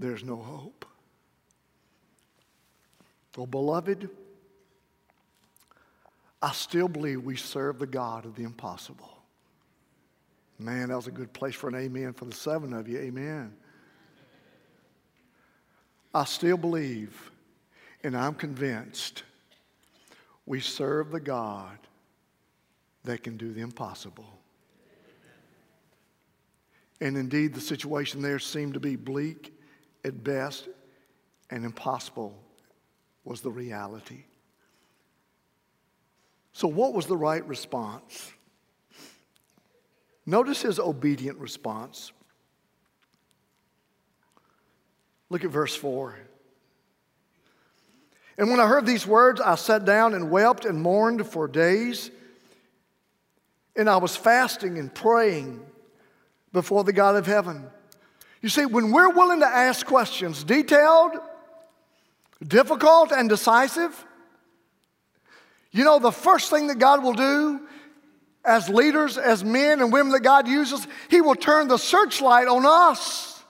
there's 0.00 0.24
no 0.24 0.36
hope. 0.36 0.86
Well, 3.36 3.46
beloved, 3.46 4.08
I 6.42 6.52
still 6.52 6.88
believe 6.88 7.22
we 7.22 7.36
serve 7.36 7.78
the 7.78 7.86
God 7.86 8.24
of 8.24 8.34
the 8.34 8.42
impossible. 8.42 9.10
Man, 10.58 10.88
that 10.88 10.96
was 10.96 11.06
a 11.06 11.12
good 11.12 11.32
place 11.32 11.54
for 11.54 11.68
an 11.68 11.74
amen 11.74 12.14
for 12.14 12.24
the 12.24 12.34
seven 12.34 12.72
of 12.72 12.88
you. 12.88 12.98
Amen. 12.98 13.52
I 16.14 16.24
still 16.24 16.56
believe, 16.56 17.30
and 18.02 18.16
I'm 18.16 18.34
convinced, 18.34 19.22
we 20.44 20.60
serve 20.60 21.12
the 21.12 21.20
God 21.20 21.78
that 23.04 23.22
can 23.22 23.36
do 23.36 23.52
the 23.52 23.60
impossible. 23.60 24.28
And 27.00 27.16
indeed, 27.16 27.54
the 27.54 27.60
situation 27.60 28.20
there 28.20 28.38
seemed 28.38 28.74
to 28.74 28.80
be 28.80 28.96
bleak 28.96 29.54
at 30.04 30.22
best 30.22 30.68
and 31.50 31.64
impossible 31.64 32.38
was 33.24 33.40
the 33.40 33.50
reality. 33.50 34.24
So, 36.52 36.68
what 36.68 36.94
was 36.94 37.06
the 37.06 37.16
right 37.16 37.46
response? 37.46 38.32
Notice 40.26 40.62
his 40.62 40.78
obedient 40.78 41.38
response. 41.38 42.12
Look 45.28 45.44
at 45.44 45.50
verse 45.50 45.74
4. 45.74 46.18
And 48.36 48.50
when 48.50 48.58
I 48.58 48.66
heard 48.66 48.86
these 48.86 49.06
words, 49.06 49.40
I 49.40 49.54
sat 49.54 49.84
down 49.84 50.14
and 50.14 50.30
wept 50.30 50.64
and 50.64 50.80
mourned 50.80 51.26
for 51.26 51.46
days. 51.46 52.10
And 53.76 53.88
I 53.88 53.98
was 53.98 54.16
fasting 54.16 54.78
and 54.78 54.92
praying 54.92 55.60
before 56.52 56.84
the 56.84 56.92
God 56.92 57.16
of 57.16 57.26
heaven. 57.26 57.66
You 58.42 58.48
see, 58.48 58.64
when 58.66 58.90
we're 58.90 59.10
willing 59.10 59.40
to 59.40 59.46
ask 59.46 59.84
questions, 59.86 60.44
detailed, 60.44 61.12
difficult, 62.46 63.12
and 63.12 63.28
decisive, 63.28 64.04
you 65.72 65.84
know, 65.84 65.98
the 65.98 66.12
first 66.12 66.50
thing 66.50 66.68
that 66.68 66.78
God 66.78 67.02
will 67.02 67.12
do 67.12 67.60
as 68.44 68.68
leaders, 68.68 69.18
as 69.18 69.44
men 69.44 69.80
and 69.80 69.92
women 69.92 70.12
that 70.12 70.20
God 70.20 70.48
uses, 70.48 70.86
He 71.08 71.20
will 71.20 71.34
turn 71.34 71.68
the 71.68 71.76
searchlight 71.76 72.48
on 72.48 72.64
us. 72.66 73.42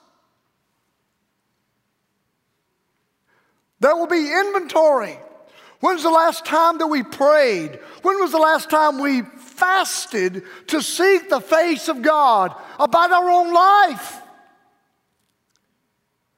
There 3.79 3.95
will 3.95 4.07
be 4.07 4.31
inventory. 4.31 5.17
When's 5.79 6.03
the 6.03 6.09
last 6.09 6.45
time 6.45 6.77
that 6.77 6.87
we 6.87 7.01
prayed? 7.01 7.79
When 8.03 8.19
was 8.19 8.31
the 8.31 8.37
last 8.37 8.69
time 8.69 8.99
we 8.99 9.23
fasted 9.23 10.43
to 10.67 10.81
seek 10.81 11.29
the 11.29 11.41
face 11.41 11.87
of 11.87 12.03
God 12.03 12.53
about 12.77 13.11
our 13.11 13.29
own 13.29 13.51
life? 13.51 14.21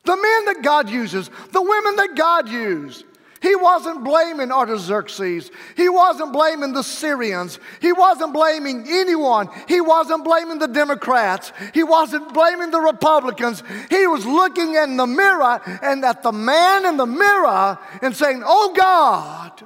The 0.06 0.16
men 0.16 0.46
that 0.46 0.62
God 0.62 0.90
uses, 0.90 1.30
the 1.52 1.62
women 1.62 1.96
that 1.96 2.16
God 2.16 2.50
used. 2.50 3.06
He 3.44 3.58
wasn't 3.58 4.06
blaming 4.06 4.54
Artaxerxes. 4.54 5.52
He 5.76 5.90
wasn't 5.90 6.32
blaming 6.32 6.72
the 6.72 6.82
Syrians. 6.82 7.60
He 7.82 7.92
wasn't 7.92 8.34
blaming 8.34 8.86
anyone. 8.88 9.50
He 9.68 9.82
wasn't 9.82 10.24
blaming 10.24 10.60
the 10.60 10.68
Democrats. 10.68 11.52
He 11.74 11.84
wasn't 11.84 12.34
blaming 12.34 12.72
the 12.72 12.80
Republicans. 12.80 13.62
He 13.90 14.08
was 14.08 14.26
looking 14.26 14.76
in 14.76 14.96
the 14.96 15.06
mirror 15.06 15.60
and 15.82 16.06
at 16.06 16.24
the 16.24 16.32
man 16.32 16.86
in 16.86 16.96
the 16.96 17.06
mirror 17.06 17.78
and 18.02 18.16
saying, 18.16 18.44
Oh 18.46 18.74
God, 18.74 19.62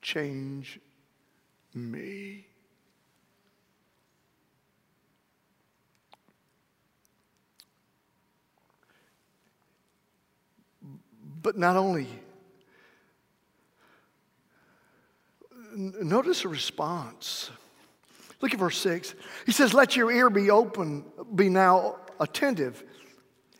change 0.00 0.80
me. 1.74 2.47
But 11.48 11.56
not 11.56 11.76
only, 11.76 12.06
notice 15.74 16.44
a 16.44 16.48
response. 16.48 17.50
Look 18.42 18.52
at 18.52 18.58
verse 18.58 18.76
6. 18.76 19.14
He 19.46 19.52
says, 19.52 19.72
Let 19.72 19.96
your 19.96 20.12
ear 20.12 20.28
be 20.28 20.50
open, 20.50 21.06
be 21.34 21.48
now 21.48 22.00
attentive, 22.20 22.84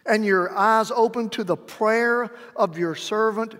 and 0.05 0.23
your 0.23 0.55
eyes 0.55 0.91
open 0.91 1.31
to 1.31 1.45
the 1.45 1.57
prayer 1.57 2.31
of 2.55 2.77
your 2.77 2.95
servant, 2.95 3.55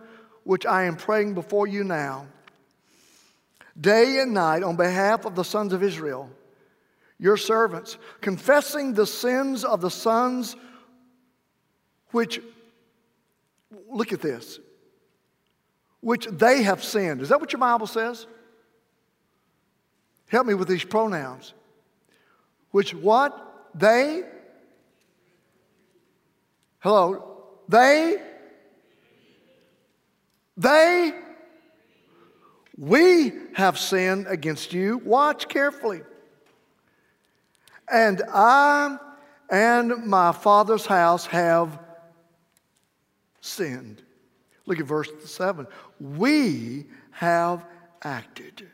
which 0.45 0.67
I 0.67 0.83
am 0.83 0.97
praying 0.97 1.33
before 1.33 1.67
you 1.67 1.83
now, 1.83 2.27
day 3.81 4.19
and 4.19 4.35
night, 4.35 4.63
on 4.63 4.77
behalf 4.77 5.25
of 5.25 5.37
the 5.37 5.43
sons 5.43 5.73
of 5.73 5.83
Israel, 5.83 6.29
your 7.19 7.39
servants, 7.39 7.97
confessing 8.21 8.93
the 8.93 9.07
sins 9.07 9.65
of 9.65 9.81
the 9.81 9.91
sons 9.91 10.55
which 12.11 12.43
Look 13.91 14.13
at 14.13 14.21
this. 14.21 14.61
Which 16.01 16.27
they 16.27 16.63
have 16.63 16.85
sinned. 16.85 17.21
Is 17.21 17.31
that 17.31 17.41
what 17.41 17.53
your 17.53 17.61
Bible 17.61 17.87
says? 17.87 18.27
Help 20.29 20.47
me 20.47 20.55
with 20.55 20.69
these 20.69 20.85
pronouns. 20.85 21.55
Which 22.71 22.95
what? 22.95 23.71
They? 23.75 24.23
Hello? 26.81 27.39
They? 27.69 28.17
They? 30.57 31.13
We 32.77 33.33
have 33.55 33.79
sinned 33.79 34.27
against 34.29 34.73
you. 34.73 34.99
Watch 34.99 35.49
carefully. 35.49 36.03
And 37.91 38.23
I 38.33 38.99
and 39.51 40.05
my 40.07 40.33
father's 40.33 40.87
house 40.87 41.27
have 41.27 41.81
sinned. 43.49 44.03
Look 44.67 44.79
at 44.79 44.87
verse 44.87 45.11
7. 45.25 45.67
We 45.99 46.87
have 47.11 47.65
acted. 48.03 48.69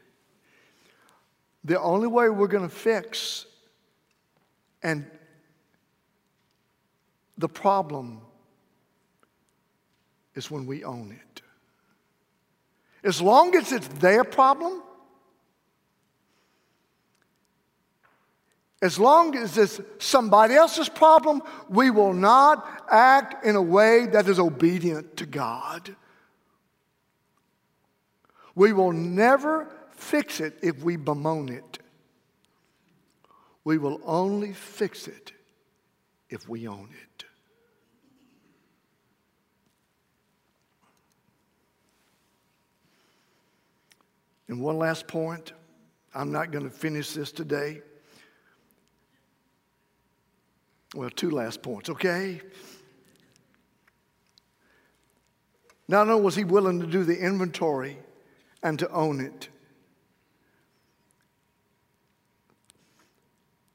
The 1.64 1.81
only 1.81 2.09
way 2.09 2.29
we're 2.29 2.49
going 2.49 2.68
to 2.68 2.75
fix 2.75 3.47
and 4.83 5.07
the 7.39 7.49
problem 7.49 8.20
is 10.35 10.51
when 10.51 10.66
we 10.66 10.85
own 10.85 11.11
it. 11.11 11.43
As 13.03 13.20
long 13.20 13.57
as 13.57 13.72
it's 13.72 13.89
their 13.89 14.25
problem, 14.25 14.83
As 18.85 18.99
long 18.99 19.35
as 19.35 19.57
it's 19.57 19.80
somebody 19.99 20.53
else's 20.53 20.91
problem, 20.91 21.41
we 21.70 21.91
will 21.91 22.12
not 22.12 22.85
act 22.91 23.43
in 23.47 23.57
a 23.57 23.62
way 23.62 24.05
that 24.09 24.28
is 24.28 24.39
obedient 24.39 25.16
to 25.16 25.24
God. 25.24 25.97
We 28.55 28.74
will 28.74 28.93
never 28.93 29.74
fix 29.93 30.39
it 30.39 30.59
if 30.61 30.82
we 30.82 30.97
bemoan 30.97 31.49
it. 31.49 31.78
We 33.64 33.78
will 33.78 34.03
only 34.05 34.53
fix 34.53 35.09
it 35.09 35.32
if 36.28 36.47
we 36.47 36.68
own 36.68 36.91
it. 36.93 37.24
And 44.49 44.61
one 44.61 44.76
last 44.76 45.07
point. 45.07 45.55
I'm 46.14 46.30
not 46.30 46.51
going 46.51 46.64
to 46.64 46.70
finish 46.70 47.12
this 47.12 47.32
today. 47.32 47.80
Well, 50.95 51.11
two 51.11 51.30
last 51.30 51.61
points, 51.61 51.90
okay? 51.90 52.40
Not 55.88 56.09
only 56.09 56.22
was 56.22 56.36
he 56.36 56.45
willing 56.45 56.80
to 56.80 56.86
do 56.86 57.05
the 57.05 57.18
inventory 57.18 57.99
and 58.62 58.78
to 58.78 58.88
own 58.90 59.20
it, 59.20 59.49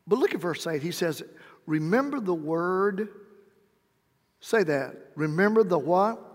but 0.07 0.17
look 0.17 0.33
at 0.33 0.39
verse 0.39 0.65
8. 0.65 0.81
He 0.81 0.91
says, 0.91 1.21
Remember 1.65 2.19
the 2.19 2.33
word. 2.33 3.09
Say 4.39 4.63
that. 4.63 4.95
Remember 5.15 5.63
the 5.63 5.77
what? 5.77 6.25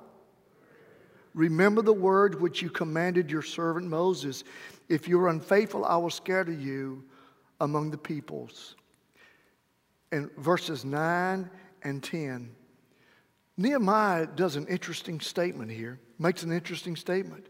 Remember 1.33 1.83
the 1.83 1.93
word 1.93 2.41
which 2.41 2.63
you 2.63 2.71
commanded 2.71 3.31
your 3.31 3.43
servant 3.43 3.89
Moses. 3.89 4.45
If 4.89 5.09
you 5.09 5.19
are 5.21 5.29
unfaithful, 5.29 5.85
I 5.85 5.97
will 5.97 6.11
scatter 6.11 6.53
you 6.53 7.03
among 7.61 7.91
the 7.91 7.99
peoples. 7.99 8.77
In 10.15 10.31
verses 10.39 10.85
9 10.85 11.51
and 11.83 12.01
10, 12.01 12.55
Nehemiah 13.57 14.29
does 14.29 14.55
an 14.55 14.65
interesting 14.69 15.19
statement 15.19 15.73
here, 15.73 15.99
makes 16.21 16.45
an 16.45 16.53
interesting 16.53 16.95
statement. 16.95 17.49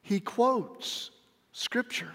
He 0.00 0.20
quotes 0.20 1.10
scripture. 1.52 2.14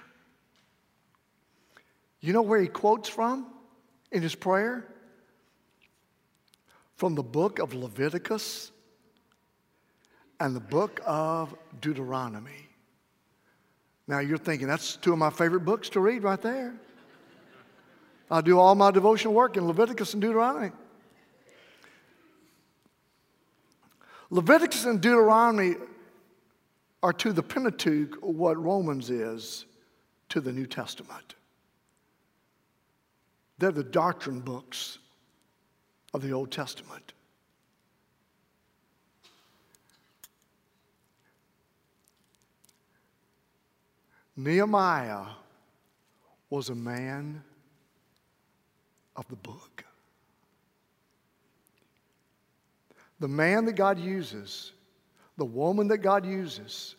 You 2.22 2.34
know 2.34 2.42
where 2.42 2.60
he 2.60 2.68
quotes 2.68 3.08
from 3.08 3.46
in 4.12 4.24
his 4.24 4.34
prayer? 4.34 4.84
From 6.96 7.14
the 7.14 7.22
book 7.22 7.60
of 7.60 7.76
Leviticus 7.76 8.72
and 10.40 10.56
the 10.56 10.60
book 10.60 11.02
of 11.06 11.54
Deuteronomy. 11.82 12.68
Now 14.08 14.22
you're 14.22 14.40
thinking, 14.40 14.68
that's 14.68 14.96
two 14.96 15.14
of 15.14 15.20
my 15.20 15.30
favorite 15.30 15.66
books 15.66 15.90
to 15.90 16.00
read 16.00 16.24
right 16.24 16.42
there. 16.42 16.74
I 18.30 18.42
do 18.42 18.60
all 18.60 18.76
my 18.76 18.92
devotional 18.92 19.34
work 19.34 19.58
in 19.58 19.68
Leviticus 19.68 20.14
and 20.14 20.22
Deuteronomy. 20.22 20.72
Leviticus 24.32 24.86
and 24.86 25.00
Deuteronomy 25.00 25.76
are 27.04 27.14
to 27.14 27.32
the 27.32 27.44
Pentateuch 27.44 28.16
what 28.22 28.62
Romans 28.62 29.10
is 29.12 29.66
to 30.30 30.42
the 30.42 30.52
New 30.52 30.66
Testament. 30.66 31.36
They're 33.60 33.72
the 33.72 33.84
doctrine 33.84 34.40
books 34.40 34.98
of 36.14 36.22
the 36.22 36.32
Old 36.32 36.52
Testament. 36.52 37.14
Nehemiah 44.36 45.28
was 46.50 46.70
a 46.70 46.76
man 46.76 47.44
of 49.16 49.28
the 49.28 49.36
book. 49.36 49.84
The 53.20 53.28
man 53.28 53.66
that 53.66 53.74
God 53.74 53.98
uses, 54.00 54.72
the 55.38 55.46
woman 55.46 55.88
that 55.88 56.00
God 56.00 56.26
uses, 56.26 56.96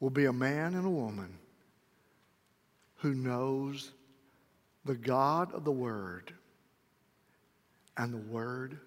will 0.00 0.10
be 0.10 0.26
a 0.26 0.32
man 0.32 0.74
and 0.74 0.86
a 0.86 0.90
woman 0.90 1.36
who 2.96 3.14
knows 3.14 3.90
the 4.84 4.94
God 4.94 5.52
of 5.52 5.64
the 5.64 5.72
Word 5.72 6.32
and 7.96 8.12
the 8.12 8.32
Word 8.32 8.78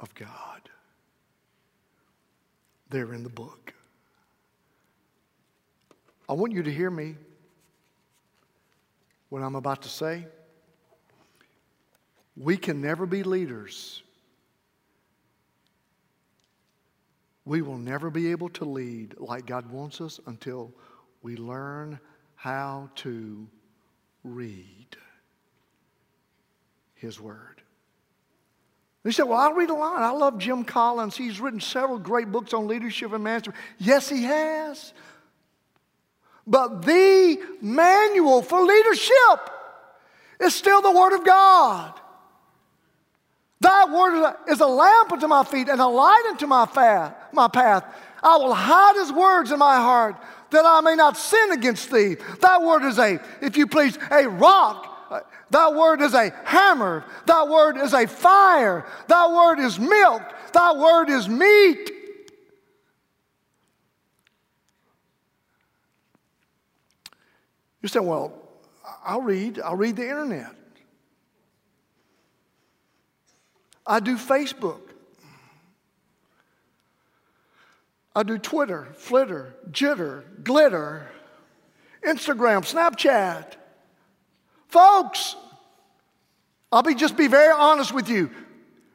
of 0.00 0.14
God. 0.14 0.62
They're 2.88 3.12
in 3.12 3.22
the 3.22 3.28
book. 3.28 3.72
I 6.28 6.32
want 6.32 6.52
you 6.52 6.62
to 6.62 6.72
hear 6.72 6.90
me 6.90 7.16
what 9.30 9.42
I'm 9.42 9.54
about 9.54 9.82
to 9.82 9.88
say. 9.88 10.26
We 12.36 12.56
can 12.56 12.80
never 12.80 13.06
be 13.06 13.22
leaders. 13.22 14.02
We 17.44 17.62
will 17.62 17.78
never 17.78 18.10
be 18.10 18.30
able 18.30 18.50
to 18.50 18.64
lead 18.64 19.14
like 19.18 19.46
God 19.46 19.70
wants 19.70 20.00
us 20.00 20.20
until 20.26 20.72
we 21.22 21.36
learn 21.36 21.98
how 22.34 22.90
to 22.96 23.48
read 24.22 24.96
His 26.94 27.20
Word. 27.20 27.62
He 29.04 29.12
said, 29.12 29.24
Well, 29.24 29.38
I'll 29.38 29.54
read 29.54 29.70
a 29.70 29.74
lot. 29.74 30.02
I 30.02 30.10
love 30.10 30.38
Jim 30.38 30.64
Collins. 30.64 31.16
He's 31.16 31.40
written 31.40 31.60
several 31.60 31.98
great 31.98 32.30
books 32.30 32.52
on 32.52 32.66
leadership 32.66 33.12
and 33.12 33.24
management. 33.24 33.58
Yes, 33.78 34.08
he 34.08 34.24
has. 34.24 34.92
But 36.50 36.84
the 36.84 37.38
manual 37.62 38.42
for 38.42 38.62
leadership 38.62 39.50
is 40.40 40.52
still 40.52 40.82
the 40.82 40.90
Word 40.90 41.14
of 41.14 41.24
God. 41.24 41.94
Thy 43.60 43.84
word 43.84 44.34
is 44.48 44.60
a 44.60 44.66
lamp 44.66 45.12
unto 45.12 45.26
my 45.26 45.44
feet 45.44 45.68
and 45.68 45.80
a 45.80 45.86
light 45.86 46.24
unto 46.28 46.46
my 46.46 46.64
path, 46.66 47.14
my 47.32 47.46
path. 47.46 47.84
I 48.22 48.36
will 48.38 48.54
hide 48.54 48.96
his 48.96 49.12
words 49.12 49.52
in 49.52 49.58
my 49.58 49.76
heart 49.76 50.16
that 50.50 50.64
I 50.64 50.80
may 50.80 50.96
not 50.96 51.16
sin 51.16 51.52
against 51.52 51.92
thee. 51.92 52.16
Thy 52.40 52.58
word 52.58 52.84
is 52.84 52.98
a, 52.98 53.20
if 53.42 53.56
you 53.56 53.66
please, 53.66 53.98
a 54.10 54.26
rock. 54.28 54.86
Thy 55.50 55.70
word 55.70 56.00
is 56.00 56.14
a 56.14 56.32
hammer. 56.44 57.04
Thy 57.26 57.44
word 57.44 57.76
is 57.76 57.92
a 57.92 58.06
fire. 58.06 58.86
Thy 59.08 59.26
word 59.28 59.60
is 59.60 59.78
milk. 59.78 60.22
Thy 60.52 60.72
word 60.72 61.10
is 61.10 61.28
meat. 61.28 61.90
You 67.82 67.88
say, 67.88 68.00
well, 68.00 68.32
I'll 69.04 69.22
read, 69.22 69.60
I'll 69.60 69.76
read 69.76 69.96
the 69.96 70.08
internet. 70.08 70.54
I 73.86 74.00
do 74.00 74.16
Facebook. 74.16 74.80
I 78.14 78.22
do 78.22 78.38
Twitter, 78.38 78.88
Flitter, 78.96 79.54
Jitter, 79.70 80.24
Glitter, 80.42 81.08
Instagram, 82.06 82.62
Snapchat. 82.62 83.54
Folks, 84.68 85.36
I'll 86.72 86.82
be 86.82 86.94
just 86.94 87.16
be 87.16 87.28
very 87.28 87.52
honest 87.52 87.94
with 87.94 88.08
you. 88.08 88.30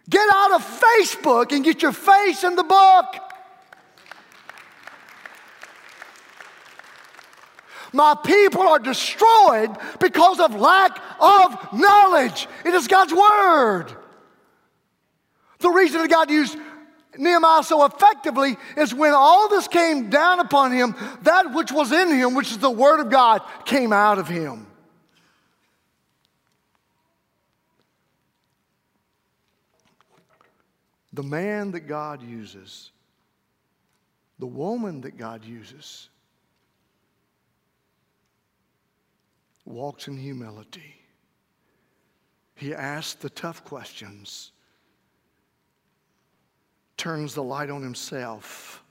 Get 0.09 0.27
out 0.33 0.53
of 0.53 0.81
Facebook 0.81 1.51
and 1.51 1.63
get 1.63 1.81
your 1.81 1.91
face 1.91 2.43
in 2.43 2.55
the 2.55 2.63
book. 2.63 3.15
My 7.95 8.13
people 8.13 8.61
are 8.61 8.77
destroyed 8.77 9.73
because 10.01 10.41
of 10.41 10.53
lack 10.53 11.01
of 11.17 11.73
knowledge. 11.73 12.45
It 12.65 12.73
is 12.73 12.89
God's 12.89 13.13
word. 13.13 13.85
The 15.59 15.69
reason 15.69 16.01
that 16.01 16.09
God 16.09 16.29
used 16.29 16.57
Nehemiah 17.17 17.63
so 17.63 17.85
effectively 17.85 18.57
is 18.75 18.93
when 18.93 19.13
all 19.13 19.47
this 19.47 19.69
came 19.69 20.09
down 20.09 20.41
upon 20.41 20.73
him, 20.73 20.93
that 21.21 21.53
which 21.53 21.71
was 21.71 21.93
in 21.93 22.11
him, 22.11 22.35
which 22.35 22.51
is 22.51 22.57
the 22.57 22.69
word 22.69 22.99
of 22.99 23.09
God, 23.09 23.41
came 23.63 23.93
out 23.93 24.19
of 24.19 24.27
him. 24.27 24.67
The 31.13 31.23
man 31.23 31.71
that 31.71 31.87
God 31.87 32.21
uses, 32.21 32.91
the 34.37 34.47
woman 34.47 34.99
that 35.01 35.17
God 35.17 35.45
uses, 35.45 36.09
walks 39.66 40.07
in 40.07 40.18
humility. 40.18 40.95
He 42.55 42.74
asks 42.74 43.16
the 43.16 43.30
tough 43.30 43.66
questions, 43.66 44.51
turns 46.95 47.34
the 47.34 47.43
light 47.43 47.70
on 47.70 47.82
himself, 47.82 48.82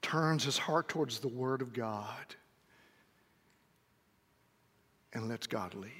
turns 0.00 0.44
his 0.44 0.56
heart 0.56 0.88
towards 0.88 1.18
the 1.18 1.28
Word 1.28 1.60
of 1.60 1.72
God, 1.72 2.34
and 5.12 5.28
lets 5.28 5.46
God 5.46 5.74
lead. 5.74 5.90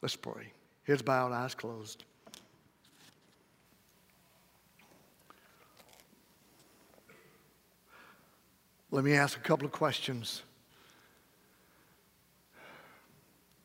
Let's 0.00 0.16
pray. 0.16 0.52
Heads 0.84 1.02
bowed, 1.02 1.32
eyes 1.32 1.54
closed. 1.54 2.04
Let 8.90 9.04
me 9.04 9.14
ask 9.14 9.36
a 9.36 9.40
couple 9.40 9.66
of 9.66 9.72
questions. 9.72 10.42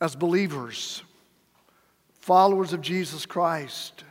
As 0.02 0.16
believers, 0.16 1.02
followers 2.20 2.74
of 2.74 2.82
Jesus 2.82 3.26
Christ, 3.26 4.04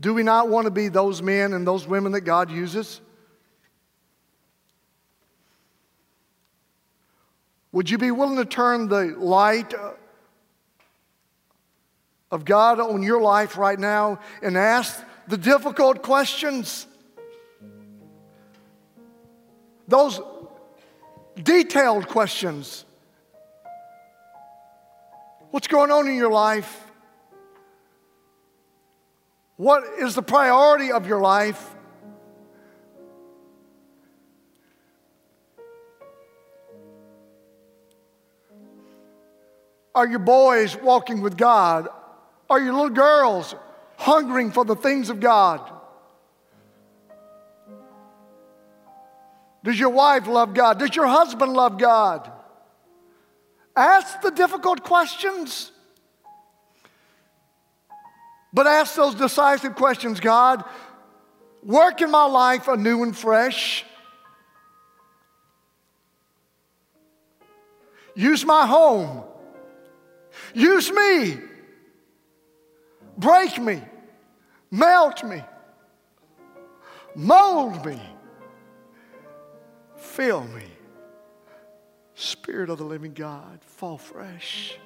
do 0.00 0.14
we 0.14 0.24
not 0.24 0.48
want 0.48 0.64
to 0.64 0.70
be 0.70 0.88
those 0.88 1.22
men 1.22 1.52
and 1.52 1.64
those 1.64 1.86
women 1.86 2.12
that 2.12 2.22
God 2.22 2.50
uses? 2.50 3.00
Would 7.72 7.88
you 7.88 7.98
be 7.98 8.10
willing 8.10 8.36
to 8.38 8.44
turn 8.44 8.88
the 8.88 9.14
light 9.16 9.74
of 12.32 12.44
God 12.44 12.80
on 12.80 13.02
your 13.04 13.20
life 13.20 13.56
right 13.56 13.78
now 13.78 14.18
and 14.42 14.56
ask 14.56 15.00
the 15.28 15.38
difficult 15.38 16.02
questions? 16.02 16.86
Those 19.90 20.20
detailed 21.34 22.06
questions. 22.06 22.84
What's 25.50 25.66
going 25.66 25.90
on 25.90 26.06
in 26.06 26.14
your 26.14 26.30
life? 26.30 26.84
What 29.56 29.82
is 29.98 30.14
the 30.14 30.22
priority 30.22 30.92
of 30.92 31.08
your 31.08 31.20
life? 31.20 31.74
Are 39.92 40.06
your 40.06 40.20
boys 40.20 40.76
walking 40.76 41.20
with 41.20 41.36
God? 41.36 41.88
Are 42.48 42.60
your 42.60 42.74
little 42.74 42.90
girls 42.90 43.56
hungering 43.96 44.52
for 44.52 44.64
the 44.64 44.76
things 44.76 45.10
of 45.10 45.18
God? 45.18 45.79
Does 49.62 49.78
your 49.78 49.90
wife 49.90 50.26
love 50.26 50.54
God? 50.54 50.78
Does 50.78 50.94
your 50.94 51.06
husband 51.06 51.52
love 51.52 51.78
God? 51.78 52.30
Ask 53.76 54.20
the 54.22 54.30
difficult 54.30 54.82
questions. 54.82 55.70
But 58.52 58.66
ask 58.66 58.94
those 58.96 59.14
decisive 59.14 59.76
questions 59.76 60.18
God, 60.18 60.64
work 61.62 62.00
in 62.00 62.10
my 62.10 62.24
life 62.24 62.68
anew 62.68 63.02
and 63.02 63.16
fresh. 63.16 63.84
Use 68.14 68.44
my 68.44 68.66
home. 68.66 69.24
Use 70.52 70.90
me. 70.90 71.38
Break 73.16 73.58
me. 73.60 73.82
Melt 74.70 75.22
me. 75.22 75.42
Mold 77.14 77.84
me. 77.86 78.00
Fill 80.20 80.44
me. 80.48 80.64
Spirit 82.12 82.68
of 82.68 82.76
the 82.76 82.84
living 82.84 83.14
God, 83.14 83.58
fall 83.64 83.96
fresh. 83.96 84.76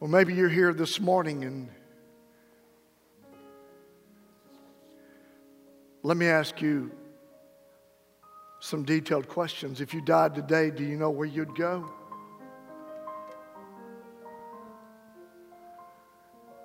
Well, 0.00 0.08
maybe 0.08 0.32
you're 0.32 0.48
here 0.48 0.72
this 0.72 0.98
morning 0.98 1.44
and 1.44 1.68
let 6.02 6.16
me 6.16 6.28
ask 6.28 6.62
you 6.62 6.90
some 8.58 8.84
detailed 8.84 9.28
questions. 9.28 9.82
If 9.82 9.92
you 9.92 10.00
died 10.00 10.34
today, 10.34 10.70
do 10.70 10.82
you 10.82 10.96
know 10.96 11.10
where 11.10 11.26
you'd 11.26 11.54
go? 11.54 11.92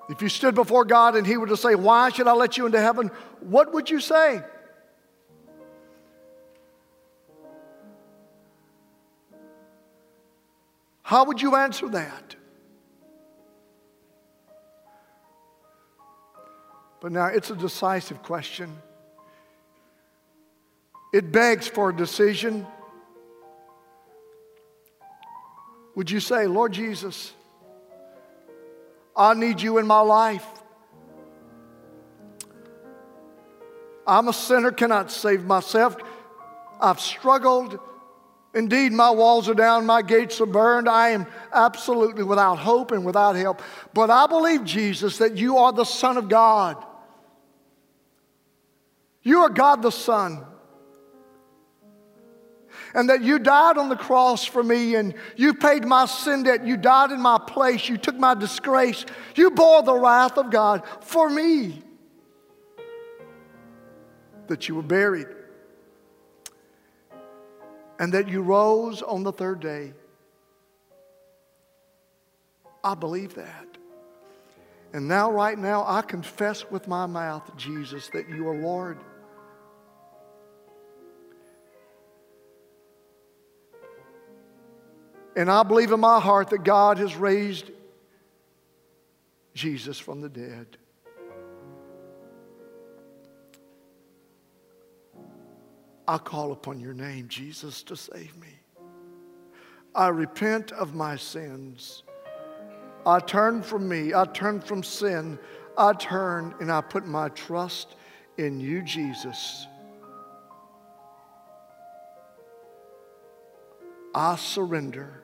If 0.09 0.23
you 0.23 0.29
stood 0.29 0.55
before 0.55 0.85
God 0.85 1.15
and 1.15 1.25
He 1.25 1.37
were 1.37 1.47
to 1.47 1.57
say, 1.57 1.75
Why 1.75 2.09
should 2.09 2.27
I 2.27 2.33
let 2.33 2.57
you 2.57 2.65
into 2.65 2.81
heaven? 2.81 3.11
What 3.41 3.73
would 3.73 3.89
you 3.89 3.99
say? 3.99 4.41
How 11.03 11.25
would 11.25 11.41
you 11.41 11.55
answer 11.55 11.87
that? 11.89 12.35
But 17.01 17.11
now 17.11 17.27
it's 17.27 17.49
a 17.49 17.55
decisive 17.55 18.21
question. 18.23 18.75
It 21.13 21.31
begs 21.31 21.67
for 21.67 21.89
a 21.89 21.95
decision. 21.95 22.67
Would 25.95 26.11
you 26.11 26.19
say, 26.19 26.45
Lord 26.45 26.73
Jesus, 26.73 27.33
I 29.19 29.33
need 29.33 29.61
you 29.61 29.77
in 29.79 29.85
my 29.85 29.99
life. 29.99 30.47
I'm 34.07 34.29
a 34.29 34.33
sinner, 34.33 34.71
cannot 34.71 35.11
save 35.11 35.43
myself. 35.43 35.97
I've 36.79 37.01
struggled. 37.01 37.77
Indeed, 38.55 38.93
my 38.93 39.11
walls 39.11 39.49
are 39.49 39.53
down, 39.53 39.85
my 39.85 40.01
gates 40.01 40.39
are 40.39 40.45
burned. 40.45 40.87
I 40.87 41.09
am 41.09 41.27
absolutely 41.53 42.23
without 42.23 42.55
hope 42.55 42.91
and 42.91 43.05
without 43.05 43.35
help. 43.35 43.61
But 43.93 44.09
I 44.09 44.25
believe, 44.25 44.63
Jesus, 44.63 45.17
that 45.17 45.37
you 45.37 45.57
are 45.57 45.73
the 45.73 45.83
Son 45.83 46.17
of 46.17 46.29
God. 46.29 46.83
You 49.21 49.41
are 49.41 49.49
God 49.49 49.81
the 49.81 49.91
Son 49.91 50.45
and 52.93 53.09
that 53.09 53.21
you 53.21 53.39
died 53.39 53.77
on 53.77 53.89
the 53.89 53.95
cross 53.95 54.45
for 54.45 54.63
me 54.63 54.95
and 54.95 55.13
you 55.35 55.53
paid 55.53 55.85
my 55.85 56.05
sin 56.05 56.43
debt. 56.43 56.65
You 56.65 56.77
died 56.77 57.11
in 57.11 57.21
my 57.21 57.37
place. 57.37 57.87
You 57.87 57.97
took 57.97 58.15
my 58.15 58.33
disgrace. 58.33 59.05
You 59.35 59.51
bore 59.51 59.83
the 59.83 59.93
wrath 59.93 60.37
of 60.37 60.51
God 60.51 60.83
for 61.01 61.29
me. 61.29 61.81
That 64.47 64.67
you 64.67 64.75
were 64.75 64.81
buried 64.81 65.27
and 67.99 68.13
that 68.13 68.29
you 68.29 68.41
rose 68.41 69.01
on 69.01 69.23
the 69.23 69.33
third 69.33 69.59
day. 69.59 69.93
I 72.83 72.95
believe 72.95 73.35
that. 73.35 73.65
And 74.93 75.07
now, 75.07 75.31
right 75.31 75.59
now, 75.59 75.83
I 75.85 76.01
confess 76.01 76.71
with 76.71 76.87
my 76.87 77.05
mouth, 77.05 77.55
Jesus, 77.57 78.07
that 78.09 78.27
you 78.29 78.47
are 78.47 78.55
Lord. 78.55 78.97
And 85.39 85.49
I 85.49 85.63
believe 85.63 85.93
in 85.93 86.01
my 86.01 86.19
heart 86.19 86.49
that 86.49 86.65
God 86.65 86.97
has 86.97 87.15
raised 87.15 87.71
Jesus 89.53 89.97
from 89.97 90.19
the 90.19 90.27
dead. 90.27 90.75
I 96.05 96.17
call 96.17 96.51
upon 96.51 96.81
your 96.81 96.93
name, 96.93 97.29
Jesus, 97.29 97.83
to 97.83 97.95
save 97.95 98.35
me. 98.35 98.49
I 99.95 100.09
repent 100.09 100.73
of 100.73 100.93
my 100.93 101.15
sins. 101.15 102.03
I 103.05 103.21
turn 103.21 103.63
from 103.63 103.87
me. 103.87 104.13
I 104.13 104.25
turn 104.25 104.59
from 104.59 104.83
sin. 104.83 105.39
I 105.77 105.93
turn 105.93 106.53
and 106.59 106.69
I 106.69 106.81
put 106.81 107.07
my 107.07 107.29
trust 107.29 107.95
in 108.37 108.59
you, 108.59 108.81
Jesus. 108.81 109.67
I 114.13 114.35
surrender 114.35 115.23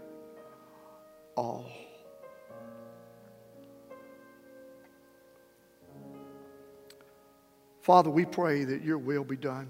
all. 1.36 1.70
Father, 7.82 8.10
we 8.10 8.26
pray 8.26 8.64
that 8.64 8.84
your 8.84 8.98
will 8.98 9.24
be 9.24 9.38
done. 9.38 9.70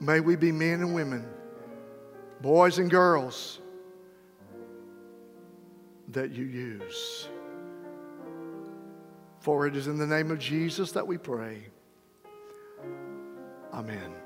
May 0.00 0.20
we 0.20 0.36
be 0.36 0.52
men 0.52 0.80
and 0.80 0.94
women, 0.94 1.26
boys 2.40 2.78
and 2.78 2.90
girls 2.90 3.60
that 6.08 6.30
you 6.30 6.44
use. 6.44 7.28
For 9.40 9.66
it 9.66 9.76
is 9.76 9.88
in 9.88 9.98
the 9.98 10.06
name 10.06 10.30
of 10.30 10.38
Jesus 10.38 10.92
that 10.92 11.06
we 11.06 11.18
pray. 11.18 11.66
Amen. 13.72 14.23